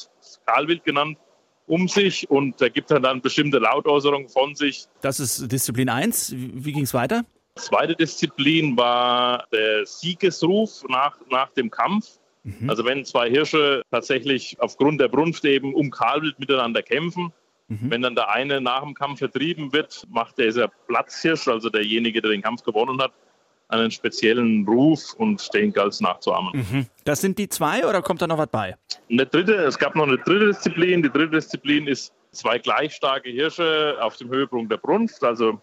Kahlwild 0.46 0.84
genannt, 0.84 1.18
um 1.66 1.86
sich 1.86 2.28
und 2.30 2.60
er 2.60 2.70
gibt 2.70 2.90
dann 2.90 3.20
bestimmte 3.20 3.58
Lautäußerungen 3.58 4.28
von 4.28 4.54
sich. 4.54 4.86
Das 5.02 5.20
ist 5.20 5.52
Disziplin 5.52 5.90
1. 5.90 6.34
Wie 6.34 6.72
ging 6.72 6.82
es 6.82 6.94
weiter? 6.94 7.24
Zweite 7.56 7.94
Disziplin 7.94 8.76
war 8.76 9.44
der 9.52 9.84
Siegesruf 9.84 10.84
nach, 10.88 11.18
nach 11.30 11.50
dem 11.52 11.70
Kampf. 11.70 12.18
Mhm. 12.44 12.70
Also 12.70 12.84
wenn 12.84 13.04
zwei 13.04 13.28
Hirsche 13.28 13.82
tatsächlich 13.90 14.56
aufgrund 14.60 15.00
der 15.00 15.08
Brunft 15.08 15.44
eben 15.44 15.74
um 15.74 15.90
Kahlwild 15.90 16.38
miteinander 16.38 16.82
kämpfen, 16.82 17.32
mhm. 17.68 17.90
wenn 17.90 18.02
dann 18.02 18.14
der 18.14 18.30
eine 18.30 18.60
nach 18.60 18.82
dem 18.82 18.94
Kampf 18.94 19.18
vertrieben 19.18 19.72
wird, 19.72 20.06
macht 20.08 20.38
dieser 20.38 20.68
Platzhirsch, 20.86 21.48
also 21.48 21.68
derjenige, 21.68 22.22
der 22.22 22.30
den 22.30 22.42
Kampf 22.42 22.62
gewonnen 22.62 23.02
hat, 23.02 23.12
einen 23.68 23.90
speziellen 23.90 24.66
Ruf 24.66 25.14
und 25.14 25.52
den 25.54 25.72
es 25.72 26.00
nachzuahmen. 26.00 26.52
Mhm. 26.54 26.86
Das 27.04 27.20
sind 27.20 27.38
die 27.38 27.48
zwei 27.48 27.86
oder 27.86 28.02
kommt 28.02 28.22
da 28.22 28.26
noch 28.26 28.38
was 28.38 28.48
bei? 28.48 28.76
Eine 29.10 29.26
dritte, 29.26 29.54
es 29.54 29.78
gab 29.78 29.94
noch 29.94 30.06
eine 30.06 30.18
dritte 30.18 30.46
Disziplin. 30.46 31.02
Die 31.02 31.10
dritte 31.10 31.36
Disziplin 31.36 31.86
ist 31.86 32.12
zwei 32.32 32.58
gleich 32.58 32.94
starke 32.94 33.28
Hirsche 33.28 33.96
auf 34.00 34.16
dem 34.16 34.30
Höhepunkt 34.30 34.72
der 34.72 34.78
Brunft. 34.78 35.22
Also 35.22 35.60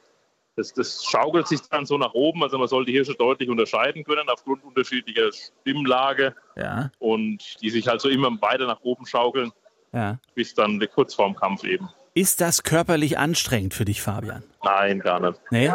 das, 0.56 0.74
das, 0.74 1.04
schaukelt 1.04 1.48
sich 1.48 1.62
dann 1.62 1.86
so 1.86 1.98
nach 1.98 2.14
oben. 2.14 2.44
Also 2.44 2.58
man 2.58 2.68
soll 2.68 2.86
die 2.86 2.94
Hirsche 2.94 3.16
deutlich 3.16 3.50
unterscheiden 3.50 4.04
können 4.04 4.30
aufgrund 4.30 4.64
unterschiedlicher 4.64 5.32
Stimmlage. 5.32 6.36
Ja. 6.56 6.92
Und 7.00 7.62
die 7.62 7.70
sich 7.70 7.90
also 7.90 8.08
immer 8.10 8.30
weiter 8.42 8.68
nach 8.68 8.82
oben 8.82 9.06
schaukeln, 9.06 9.52
ja. 9.92 10.20
bis 10.36 10.54
dann 10.54 10.80
kurz 10.94 11.16
vorm 11.16 11.36
Kampf 11.36 11.64
eben. 11.64 11.90
Ist 12.18 12.40
das 12.40 12.64
körperlich 12.64 13.18
anstrengend 13.18 13.74
für 13.74 13.84
dich, 13.84 14.02
Fabian? 14.02 14.42
Nein, 14.64 15.02
gar 15.02 15.20
nicht. 15.20 15.38
Nee? 15.52 15.70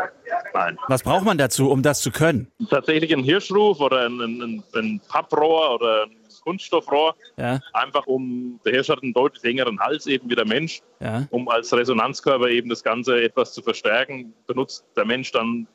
Nein. 0.54 0.78
Was 0.88 1.02
braucht 1.02 1.26
man 1.26 1.36
dazu, 1.36 1.70
um 1.70 1.82
das 1.82 2.00
zu 2.00 2.10
können? 2.10 2.50
Tatsächlich 2.70 3.12
ein 3.12 3.22
Hirschruf 3.22 3.78
oder 3.78 4.06
ein, 4.06 4.18
ein, 4.20 4.64
ein 4.74 5.00
Papprohr 5.06 5.74
oder 5.74 6.04
ein 6.04 6.16
Kunststoffrohr. 6.42 7.14
Ja. 7.36 7.60
Einfach 7.74 8.06
um, 8.06 8.58
der 8.64 8.72
Hirsch 8.72 8.88
hat 8.88 9.02
einen 9.02 9.12
deutlich 9.12 9.42
längeren 9.42 9.78
Hals 9.80 10.06
eben 10.06 10.30
wie 10.30 10.34
der 10.34 10.46
Mensch. 10.46 10.80
Ja. 11.00 11.26
Um 11.28 11.46
als 11.50 11.74
Resonanzkörper 11.74 12.48
eben 12.48 12.70
das 12.70 12.82
Ganze 12.82 13.22
etwas 13.22 13.52
zu 13.52 13.60
verstärken, 13.60 14.32
benutzt 14.46 14.86
der 14.96 15.04
Mensch 15.04 15.30
dann 15.32 15.66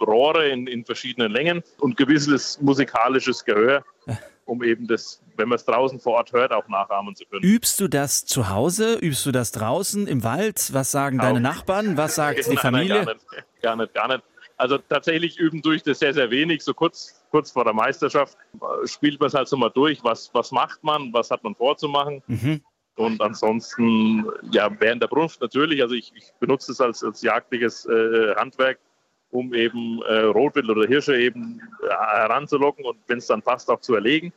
Rohre 0.00 0.48
in, 0.48 0.66
in 0.66 0.86
verschiedenen 0.86 1.32
Längen 1.32 1.62
und 1.80 1.98
gewisses 1.98 2.58
musikalisches 2.62 3.44
Gehör 3.44 3.84
um 4.46 4.62
eben 4.62 4.86
das, 4.86 5.22
wenn 5.36 5.48
man 5.48 5.56
es 5.56 5.64
draußen 5.64 6.00
vor 6.00 6.14
Ort 6.14 6.32
hört, 6.32 6.52
auch 6.52 6.68
nachahmen 6.68 7.14
zu 7.14 7.24
können. 7.26 7.42
Übst 7.42 7.80
du 7.80 7.88
das 7.88 8.24
zu 8.24 8.48
Hause? 8.50 8.94
Übst 8.94 9.24
du 9.26 9.32
das 9.32 9.52
draußen 9.52 10.06
im 10.06 10.24
Wald? 10.24 10.72
Was 10.72 10.90
sagen 10.90 11.18
deine 11.18 11.40
Nachbarn? 11.40 11.96
Was 11.96 12.14
sagt 12.14 12.46
die 12.50 12.56
Familie? 12.56 13.04
Nein, 13.04 13.06
gar 13.06 13.14
nicht, 13.14 13.62
gar 13.62 13.76
nicht, 13.76 13.94
gar 13.94 14.08
nicht. 14.08 14.24
Also 14.56 14.78
tatsächlich 14.78 15.38
üben 15.38 15.62
durch 15.62 15.82
das 15.82 15.98
sehr, 15.98 16.14
sehr 16.14 16.30
wenig. 16.30 16.62
So 16.62 16.74
kurz, 16.74 17.24
kurz 17.30 17.50
vor 17.50 17.64
der 17.64 17.72
Meisterschaft 17.72 18.36
äh, 18.54 18.86
spielt 18.86 19.18
man 19.18 19.28
es 19.28 19.34
halt 19.34 19.48
so 19.48 19.56
mal 19.56 19.70
durch. 19.70 20.02
Was, 20.04 20.30
was 20.32 20.52
macht 20.52 20.84
man? 20.84 21.12
Was 21.12 21.30
hat 21.30 21.42
man 21.42 21.54
vorzumachen? 21.54 22.22
Mhm. 22.26 22.60
Und 22.96 23.20
ansonsten, 23.20 24.24
ja, 24.52 24.70
während 24.78 25.02
der 25.02 25.08
Brunft 25.08 25.40
natürlich. 25.40 25.82
Also 25.82 25.94
ich, 25.94 26.12
ich 26.14 26.32
benutze 26.38 26.72
es 26.72 26.80
als, 26.80 27.02
als 27.02 27.22
jagdliches 27.22 27.86
äh, 27.86 28.34
Handwerk, 28.36 28.78
um 29.34 29.52
eben 29.52 30.00
äh, 30.02 30.20
Rotwild 30.20 30.68
oder 30.68 30.86
Hirsche 30.86 31.18
eben 31.18 31.60
äh, 31.82 31.88
heranzulocken 31.88 32.84
und 32.84 32.98
wenn 33.08 33.18
es 33.18 33.26
dann 33.26 33.42
passt, 33.42 33.70
auch 33.70 33.80
zu 33.80 33.94
erlegen. 33.94 34.32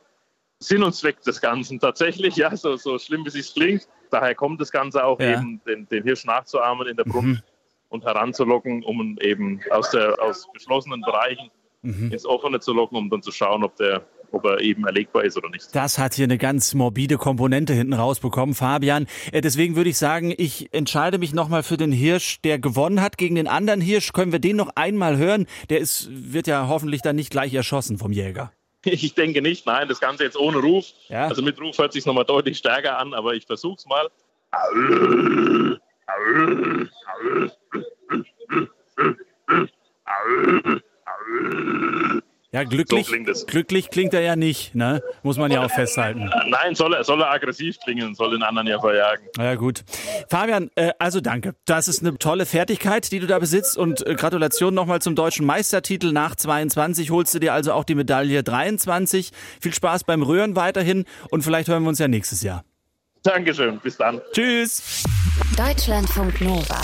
Sinn 0.60 0.82
und 0.82 0.92
Zweck 0.92 1.22
des 1.22 1.40
Ganzen 1.40 1.78
tatsächlich, 1.78 2.36
ja, 2.36 2.54
so, 2.56 2.76
so 2.76 2.98
schlimm 2.98 3.24
wie 3.24 3.38
es 3.38 3.54
klingt. 3.54 3.88
Daher 4.10 4.34
kommt 4.34 4.60
das 4.60 4.72
Ganze 4.72 5.04
auch 5.04 5.20
ja. 5.20 5.34
eben, 5.34 5.60
den, 5.66 5.88
den 5.88 6.02
Hirsch 6.02 6.24
nachzuahmen 6.24 6.88
in 6.88 6.96
der 6.96 7.04
Brunft. 7.04 7.44
Mhm 7.44 7.58
und 7.88 8.04
heranzulocken, 8.04 8.84
um 8.84 9.16
eben 9.20 9.60
aus, 9.70 9.90
der, 9.90 10.20
aus 10.20 10.46
geschlossenen 10.52 11.00
Bereichen 11.00 11.50
mhm. 11.82 12.12
ins 12.12 12.26
Offene 12.26 12.60
zu 12.60 12.72
locken, 12.72 12.96
um 12.96 13.10
dann 13.10 13.22
zu 13.22 13.32
schauen, 13.32 13.64
ob 13.64 13.76
der 13.76 14.04
ob 14.32 14.44
er 14.44 14.60
eben 14.60 14.86
erlegbar 14.86 15.24
ist 15.24 15.36
oder 15.36 15.50
nicht. 15.50 15.74
Das 15.74 15.98
hat 15.98 16.14
hier 16.14 16.24
eine 16.24 16.38
ganz 16.38 16.74
morbide 16.74 17.16
Komponente 17.16 17.72
hinten 17.72 17.94
rausbekommen, 17.94 18.54
Fabian. 18.54 19.06
Äh, 19.32 19.40
deswegen 19.40 19.76
würde 19.76 19.90
ich 19.90 19.98
sagen, 19.98 20.34
ich 20.36 20.72
entscheide 20.72 21.18
mich 21.18 21.34
nochmal 21.34 21.62
für 21.62 21.76
den 21.76 21.92
Hirsch, 21.92 22.40
der 22.42 22.58
gewonnen 22.58 23.00
hat 23.00 23.18
gegen 23.18 23.34
den 23.34 23.48
anderen 23.48 23.80
Hirsch. 23.80 24.12
Können 24.12 24.32
wir 24.32 24.38
den 24.38 24.56
noch 24.56 24.70
einmal 24.74 25.16
hören? 25.16 25.46
Der 25.70 25.78
ist, 25.78 26.08
wird 26.10 26.46
ja 26.46 26.68
hoffentlich 26.68 27.02
dann 27.02 27.16
nicht 27.16 27.30
gleich 27.30 27.54
erschossen 27.54 27.98
vom 27.98 28.12
Jäger. 28.12 28.52
Ich 28.84 29.14
denke 29.14 29.42
nicht, 29.42 29.66
nein, 29.66 29.88
das 29.88 30.00
Ganze 30.00 30.22
jetzt 30.22 30.38
ohne 30.38 30.58
Ruf. 30.58 30.86
Ja. 31.08 31.26
Also 31.26 31.42
mit 31.42 31.60
Ruf 31.60 31.76
hört 31.78 31.92
sich 31.92 32.06
nochmal 32.06 32.24
deutlich 32.24 32.58
stärker 32.58 32.98
an, 32.98 33.12
aber 33.12 33.34
ich 33.34 33.44
versuch's 33.44 33.84
mal. 33.86 34.08
Ja, 42.50 42.64
glücklich, 42.64 43.04
so 43.04 43.12
klingt 43.12 43.46
glücklich 43.46 43.90
klingt 43.90 44.14
er 44.14 44.22
ja 44.22 44.34
nicht, 44.34 44.74
ne? 44.74 45.02
Muss 45.22 45.36
man 45.36 45.50
ja 45.50 45.62
auch 45.62 45.70
festhalten. 45.70 46.30
Nein, 46.46 46.74
soll 46.74 46.94
er, 46.94 47.04
soll 47.04 47.20
er 47.20 47.30
aggressiv 47.30 47.76
klingen, 47.84 48.14
soll 48.14 48.30
den 48.30 48.42
anderen 48.42 48.66
ja 48.66 48.80
verjagen. 48.80 49.26
Ja, 49.36 49.54
gut. 49.54 49.84
Fabian, 50.30 50.70
äh, 50.74 50.92
also 50.98 51.20
danke. 51.20 51.54
Das 51.66 51.88
ist 51.88 52.00
eine 52.00 52.16
tolle 52.16 52.46
Fertigkeit, 52.46 53.12
die 53.12 53.20
du 53.20 53.26
da 53.26 53.38
besitzt 53.38 53.76
und 53.76 54.06
äh, 54.06 54.14
Gratulation 54.14 54.72
nochmal 54.72 55.02
zum 55.02 55.14
deutschen 55.14 55.44
Meistertitel 55.44 56.10
nach 56.12 56.36
22. 56.36 57.10
Holst 57.10 57.34
du 57.34 57.38
dir 57.38 57.52
also 57.52 57.74
auch 57.74 57.84
die 57.84 57.94
Medaille 57.94 58.42
23. 58.42 59.30
Viel 59.60 59.74
Spaß 59.74 60.04
beim 60.04 60.22
Röhren 60.22 60.56
weiterhin 60.56 61.04
und 61.30 61.42
vielleicht 61.42 61.68
hören 61.68 61.82
wir 61.82 61.90
uns 61.90 61.98
ja 61.98 62.08
nächstes 62.08 62.42
Jahr. 62.42 62.64
Dankeschön, 63.24 63.78
bis 63.80 63.98
dann. 63.98 64.22
Tschüss. 64.32 65.04
Deutschlandfunk 65.54 66.40
Nova. 66.40 66.80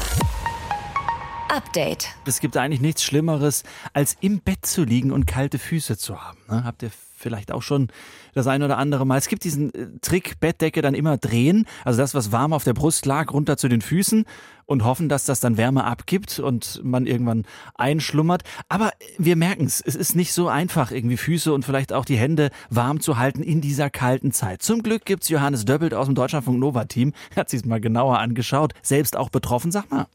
Update. 1.54 2.08
Es 2.26 2.40
gibt 2.40 2.56
eigentlich 2.56 2.80
nichts 2.80 3.04
Schlimmeres, 3.04 3.62
als 3.92 4.16
im 4.20 4.40
Bett 4.40 4.66
zu 4.66 4.82
liegen 4.82 5.12
und 5.12 5.26
kalte 5.26 5.60
Füße 5.60 5.96
zu 5.96 6.20
haben. 6.20 6.38
Ne? 6.48 6.64
Habt 6.64 6.82
ihr 6.82 6.90
vielleicht 7.16 7.52
auch 7.52 7.62
schon 7.62 7.88
das 8.34 8.48
ein 8.48 8.64
oder 8.64 8.76
andere 8.76 9.06
Mal. 9.06 9.18
Es 9.18 9.28
gibt 9.28 9.44
diesen 9.44 9.72
äh, 9.72 9.86
Trick, 10.02 10.40
Bettdecke 10.40 10.82
dann 10.82 10.94
immer 10.94 11.16
drehen, 11.16 11.66
also 11.84 12.00
das, 12.00 12.12
was 12.12 12.32
warm 12.32 12.52
auf 12.52 12.64
der 12.64 12.74
Brust 12.74 13.06
lag, 13.06 13.32
runter 13.32 13.56
zu 13.56 13.68
den 13.68 13.82
Füßen 13.82 14.24
und 14.66 14.84
hoffen, 14.84 15.08
dass 15.08 15.26
das 15.26 15.38
dann 15.38 15.56
Wärme 15.56 15.84
abgibt 15.84 16.40
und 16.40 16.80
man 16.82 17.06
irgendwann 17.06 17.44
einschlummert. 17.76 18.42
Aber 18.68 18.90
wir 19.16 19.36
merken 19.36 19.64
es, 19.64 19.80
es 19.80 19.94
ist 19.94 20.16
nicht 20.16 20.32
so 20.32 20.48
einfach, 20.48 20.90
irgendwie 20.90 21.16
Füße 21.16 21.52
und 21.52 21.64
vielleicht 21.64 21.92
auch 21.92 22.04
die 22.04 22.16
Hände 22.16 22.50
warm 22.68 22.98
zu 22.98 23.16
halten 23.16 23.44
in 23.44 23.60
dieser 23.60 23.90
kalten 23.90 24.32
Zeit. 24.32 24.62
Zum 24.62 24.82
Glück 24.82 25.04
gibt's 25.04 25.28
Johannes 25.28 25.64
Döppelt 25.64 25.94
aus 25.94 26.06
dem 26.06 26.16
Deutschlandfunk 26.16 26.58
Nova 26.58 26.84
Team, 26.86 27.12
hat 27.36 27.48
sich 27.48 27.64
mal 27.64 27.80
genauer 27.80 28.18
angeschaut, 28.18 28.74
selbst 28.82 29.16
auch 29.16 29.30
betroffen. 29.30 29.70
Sag 29.70 29.88
mal. 29.90 30.06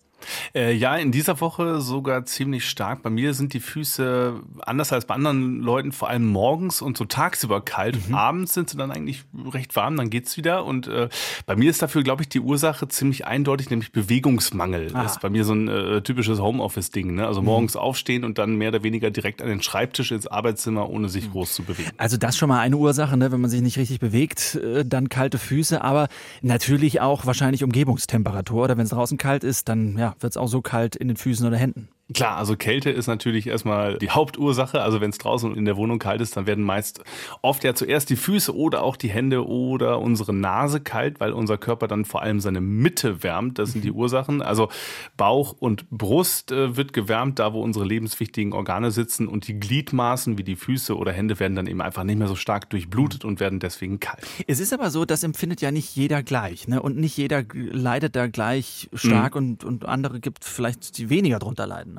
Äh, 0.53 0.73
ja, 0.73 0.95
in 0.95 1.11
dieser 1.11 1.41
Woche 1.41 1.81
sogar 1.81 2.25
ziemlich 2.25 2.67
stark. 2.67 3.03
Bei 3.03 3.09
mir 3.09 3.33
sind 3.33 3.53
die 3.53 3.59
Füße 3.59 4.41
anders 4.61 4.93
als 4.93 5.05
bei 5.05 5.15
anderen 5.15 5.59
Leuten 5.59 5.91
vor 5.91 6.09
allem 6.09 6.27
morgens 6.27 6.81
und 6.81 6.97
so 6.97 7.05
tagsüber 7.05 7.61
kalt. 7.61 8.09
Mhm. 8.09 8.15
Abends 8.15 8.53
sind 8.53 8.69
sie 8.69 8.77
dann 8.77 8.91
eigentlich 8.91 9.23
recht 9.51 9.75
warm, 9.75 9.97
dann 9.97 10.09
geht's 10.09 10.37
wieder. 10.37 10.65
Und 10.65 10.87
äh, 10.87 11.09
bei 11.45 11.55
mir 11.55 11.69
ist 11.69 11.81
dafür, 11.81 12.03
glaube 12.03 12.23
ich, 12.23 12.29
die 12.29 12.39
Ursache 12.39 12.87
ziemlich 12.87 13.25
eindeutig, 13.25 13.69
nämlich 13.69 13.91
Bewegungsmangel. 13.91 14.91
Ah. 14.93 15.03
Das 15.03 15.13
ist 15.13 15.21
bei 15.21 15.29
mir 15.29 15.43
so 15.43 15.53
ein 15.53 15.67
äh, 15.67 16.01
typisches 16.01 16.39
Homeoffice-Ding. 16.39 17.15
Ne? 17.15 17.27
Also 17.27 17.41
mhm. 17.41 17.47
morgens 17.47 17.75
mhm. 17.75 17.81
aufstehen 17.81 18.23
und 18.23 18.37
dann 18.37 18.55
mehr 18.55 18.69
oder 18.69 18.83
weniger 18.83 19.11
direkt 19.11 19.41
an 19.41 19.49
den 19.49 19.61
Schreibtisch 19.61 20.11
ins 20.11 20.27
Arbeitszimmer, 20.27 20.89
ohne 20.89 21.09
sich 21.09 21.27
mhm. 21.27 21.31
groß 21.31 21.53
zu 21.53 21.63
bewegen. 21.63 21.91
Also 21.97 22.17
das 22.17 22.37
schon 22.37 22.49
mal 22.49 22.59
eine 22.59 22.77
Ursache, 22.77 23.17
ne? 23.17 23.31
wenn 23.31 23.41
man 23.41 23.49
sich 23.49 23.61
nicht 23.61 23.77
richtig 23.77 23.99
bewegt, 23.99 24.55
äh, 24.55 24.85
dann 24.85 25.09
kalte 25.09 25.37
Füße. 25.37 25.83
Aber 25.83 26.07
natürlich 26.41 27.01
auch 27.01 27.25
wahrscheinlich 27.25 27.63
Umgebungstemperatur. 27.63 28.63
Oder 28.63 28.77
wenn 28.77 28.83
es 28.83 28.91
draußen 28.91 29.17
kalt 29.17 29.43
ist, 29.43 29.69
dann 29.69 29.97
ja, 29.97 30.08
wird 30.19 30.33
es 30.33 30.37
auch 30.37 30.47
so 30.47 30.61
kalt 30.61 30.95
in 30.95 31.07
den 31.07 31.17
Füßen 31.17 31.45
oder 31.45 31.57
Händen. 31.57 31.89
Klar, 32.11 32.37
also 32.37 32.55
Kälte 32.55 32.89
ist 32.89 33.05
natürlich 33.05 33.45
erstmal 33.45 33.99
die 33.99 34.09
Hauptursache. 34.09 34.81
Also 34.81 34.99
wenn 34.99 35.11
es 35.11 35.19
draußen 35.19 35.55
in 35.55 35.65
der 35.65 35.77
Wohnung 35.77 35.99
kalt 35.99 36.21
ist, 36.21 36.35
dann 36.35 36.47
werden 36.47 36.63
meist 36.63 37.03
oft 37.43 37.63
ja 37.63 37.75
zuerst 37.75 38.09
die 38.09 38.15
Füße 38.15 38.55
oder 38.55 38.81
auch 38.81 38.95
die 38.95 39.09
Hände 39.09 39.47
oder 39.47 39.99
unsere 39.99 40.33
Nase 40.33 40.79
kalt, 40.79 41.19
weil 41.19 41.33
unser 41.33 41.59
Körper 41.59 41.87
dann 41.87 42.05
vor 42.05 42.23
allem 42.23 42.39
seine 42.39 42.61
Mitte 42.61 43.21
wärmt. 43.21 43.59
Das 43.59 43.73
sind 43.73 43.83
die 43.83 43.91
mhm. 43.91 43.97
Ursachen. 43.97 44.41
Also 44.41 44.69
Bauch 45.17 45.55
und 45.59 45.87
Brust 45.91 46.51
äh, 46.51 46.75
wird 46.75 46.93
gewärmt, 46.93 47.37
da 47.37 47.53
wo 47.53 47.61
unsere 47.61 47.85
lebenswichtigen 47.85 48.53
Organe 48.53 48.89
sitzen 48.89 49.27
und 49.27 49.47
die 49.47 49.59
Gliedmaßen 49.59 50.39
wie 50.39 50.43
die 50.43 50.55
Füße 50.55 50.97
oder 50.97 51.11
Hände 51.11 51.39
werden 51.39 51.55
dann 51.55 51.67
eben 51.67 51.81
einfach 51.81 52.03
nicht 52.03 52.17
mehr 52.17 52.27
so 52.27 52.35
stark 52.35 52.71
durchblutet 52.71 53.23
und 53.23 53.39
werden 53.39 53.59
deswegen 53.59 53.99
kalt. 53.99 54.25
Es 54.47 54.59
ist 54.59 54.73
aber 54.73 54.89
so, 54.89 55.05
das 55.05 55.23
empfindet 55.23 55.61
ja 55.61 55.69
nicht 55.69 55.95
jeder 55.95 56.23
gleich, 56.23 56.67
ne? 56.67 56.81
Und 56.81 56.97
nicht 56.97 57.15
jeder 57.17 57.43
leidet 57.53 58.15
da 58.15 58.25
gleich 58.25 58.89
stark 58.93 59.35
mhm. 59.35 59.41
und, 59.41 59.63
und 59.63 59.85
andere 59.85 60.19
gibt 60.19 60.43
vielleicht, 60.43 60.97
die 60.97 61.11
weniger 61.11 61.37
drunter 61.37 61.67
leiden. 61.67 61.98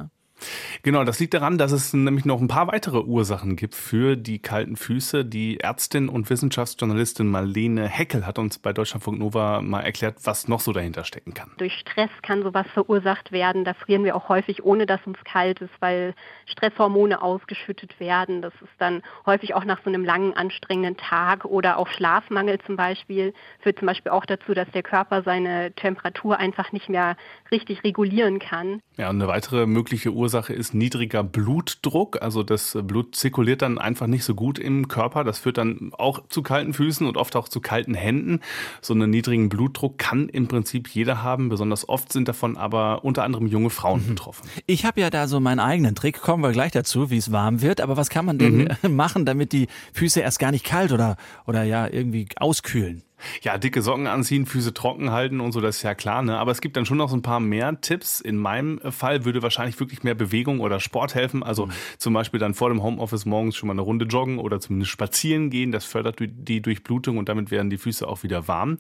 Genau, 0.83 1.05
das 1.05 1.21
liegt 1.21 1.35
daran, 1.35 1.59
dass 1.59 1.73
es 1.73 1.93
nämlich 1.93 2.25
noch 2.25 2.41
ein 2.41 2.49
paar 2.49 2.69
weitere 2.69 2.99
Ursachen 2.99 3.57
gibt 3.57 3.75
für 3.75 4.17
die 4.17 4.39
kalten 4.39 4.77
Füße. 4.77 5.25
Die 5.25 5.61
Ärztin 5.61 6.09
und 6.09 6.31
Wissenschaftsjournalistin 6.31 7.27
Marlene 7.27 7.87
Heckel 7.87 8.27
hat 8.27 8.39
uns 8.39 8.59
bei 8.59 8.73
Deutschlandfunk 8.73 9.19
Nova 9.19 9.61
mal 9.61 9.81
erklärt, 9.81 10.17
was 10.25 10.49
noch 10.49 10.61
so 10.61 10.73
dahinter 10.73 11.05
stecken 11.05 11.35
kann. 11.35 11.51
Durch 11.59 11.75
Stress 11.75 12.11
kann 12.23 12.43
sowas 12.43 12.67
verursacht 12.73 13.33
werden. 13.33 13.65
Da 13.65 13.75
frieren 13.75 14.05
wir 14.05 14.17
auch 14.17 14.29
häufig, 14.29 14.65
ohne 14.65 14.87
dass 14.87 15.01
uns 15.07 15.19
kalt 15.25 15.61
ist, 15.61 15.75
weil 15.81 16.15
Stresshormone 16.47 17.23
ausgeschüttet 17.23 18.01
werden. 18.01 18.43
Das 18.43 18.55
ist 18.55 18.73
dann 18.79 19.03
häufig 19.27 19.55
auch 19.55 19.65
nach 19.65 19.81
so 19.85 19.91
einem 19.91 20.05
langen, 20.05 20.35
anstrengenden 20.35 20.97
Tag 20.97 21.45
oder 21.45 21.79
auch 21.79 21.89
Schlafmangel 21.89 22.59
zum 22.67 22.77
Beispiel 22.77 23.35
führt 23.61 23.79
zum 23.79 23.87
Beispiel 23.87 24.13
auch 24.13 24.25
dazu, 24.25 24.55
dass 24.55 24.71
der 24.71 24.83
Körper 24.83 25.23
seine 25.23 25.73
Temperatur 25.73 26.39
einfach 26.39 26.73
nicht 26.73 26.89
mehr 26.89 27.17
richtig 27.51 27.85
regulieren 27.85 28.39
kann. 28.39 28.81
Ja, 28.97 29.11
und 29.11 29.17
eine 29.17 29.29
weitere 29.29 29.67
mögliche 29.67 30.13
Ursache 30.13 30.53
ist 30.53 30.75
niedriger 30.75 31.23
Blutdruck. 31.23 32.21
Also 32.23 32.43
das 32.43 32.77
Blut 32.83 33.15
zirkuliert 33.15 33.63
dann 33.63 33.79
einfach 33.79 34.07
nicht 34.07 34.25
so 34.25 34.35
gut 34.35 34.59
im 34.59 34.89
Körper. 34.89 35.25
Das 35.25 35.39
führt 35.39 35.59
dann 35.59 35.93
auch 35.97 36.27
zu 36.29 36.43
kalten 36.43 36.73
Füßen 36.73 37.07
und 37.07 37.17
oft 37.17 37.37
auch 37.37 37.49
zu 37.49 37.61
kalten 37.61 37.95
Händen. 37.95 38.41
So 38.81 38.95
einen 38.95 39.11
niedrigen 39.11 39.49
Blutdruck 39.49 39.99
kann 39.99 40.29
im 40.29 40.49
Prinzip 40.49 40.89
jeder 40.89 41.23
haben. 41.23 41.49
Besonders 41.49 41.89
oft 41.89 42.13
sind 42.13 42.29
davon 42.29 42.57
aber 42.57 43.05
unter 43.05 43.25
anderem 43.25 43.47
junge 43.47 43.71
Frauen 43.71 44.03
mhm. 44.03 44.09
betroffen. 44.11 44.49
Ich 44.67 44.85
habe 44.85 45.01
ja 45.01 45.11
da 45.11 45.29
so 45.29 45.41
meinen 45.41 45.61
eigenen 45.61 45.95
Trick. 45.95 46.21
Kommen 46.21 46.43
wir 46.43 46.53
gleich 46.53 46.73
dazu, 46.73 47.11
wie 47.11 47.19
es 47.19 47.33
warm 47.33 47.63
wird. 47.63 47.81
Aber 47.81 47.97
was 47.97 48.11
kann 48.11 48.25
man 48.25 48.39
denn 48.39 48.69
mhm. 48.83 48.97
machen, 48.97 49.25
damit 49.25 49.53
die 49.53 49.69
Füße 49.93 50.21
erst 50.21 50.39
gar 50.39 50.51
nicht 50.51 50.65
kalt 50.65 50.93
oder, 50.93 51.17
oder 51.47 51.63
ja 51.63 51.87
irgendwie 51.87 52.29
auskühlen? 52.37 53.03
Ja, 53.43 53.59
dicke 53.59 53.83
Socken 53.83 54.07
anziehen, 54.07 54.47
Füße 54.47 54.75
trocken 54.75 55.11
halten 55.11 55.41
und 55.41 55.53
so, 55.53 55.61
das 55.61 55.79
ist 55.79 55.83
ja 55.83 55.95
klar, 55.95 56.23
ne? 56.23 56.39
Aber 56.39 56.51
es 56.51 56.61
gibt 56.61 56.77
dann 56.77 56.87
schon 56.87 56.99
noch 56.99 57.09
so 57.09 57.17
ein 57.17 57.23
paar 57.23 57.41
mehr 57.41 57.81
Tipps. 57.81 58.21
In 58.21 58.37
meinem 58.37 58.81
Fall 58.93 59.25
würde 59.25 59.43
wahrscheinlich 59.43 59.79
wirklich 59.81 60.03
mehr 60.03 60.15
Bewegung 60.15 60.61
oder 60.61 60.81
Sport 60.81 61.15
helfen. 61.15 61.43
Also 61.43 61.67
mhm. 61.67 61.73
zum 61.99 62.15
Beispiel 62.15 62.41
dann 62.41 62.55
vor 62.55 62.69
dem 62.69 62.83
Homeoffice 62.83 63.27
morgens 63.27 63.57
schon 63.57 63.67
mal 63.67 63.75
eine 63.75 63.83
Runde 63.83 64.07
joggen 64.07 64.39
oder 64.39 64.61
zumindest 64.61 64.91
spazieren 64.91 65.51
gehen. 65.51 65.73
Das 65.73 65.85
fördert 65.85 66.17
die 66.21 66.61
Durchblutung 66.61 67.19
und 67.19 67.29
damit 67.29 67.51
werden 67.51 67.71
die 67.71 67.79
Füße 67.79 68.07
auch 68.07 68.23
wieder 68.23 68.49
warm. 68.49 68.79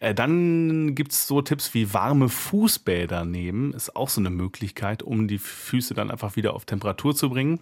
Äh, 0.00 0.14
dann 0.14 0.94
gibt's 0.94 1.26
so 1.26 1.42
Tipps 1.42 1.74
wie 1.74 1.92
warme 1.94 2.28
Fußbäder 2.28 3.24
nehmen. 3.24 3.72
Ist 3.72 3.96
auch 3.96 4.08
so 4.08 4.20
eine 4.20 4.30
Möglichkeit, 4.30 5.02
um 5.02 5.28
die 5.28 5.38
Füße 5.38 5.94
dann 5.94 6.10
einfach 6.10 6.36
wieder 6.36 6.54
auf 6.54 6.64
Temperatur 6.64 7.14
zu 7.14 7.30
bringen. 7.30 7.60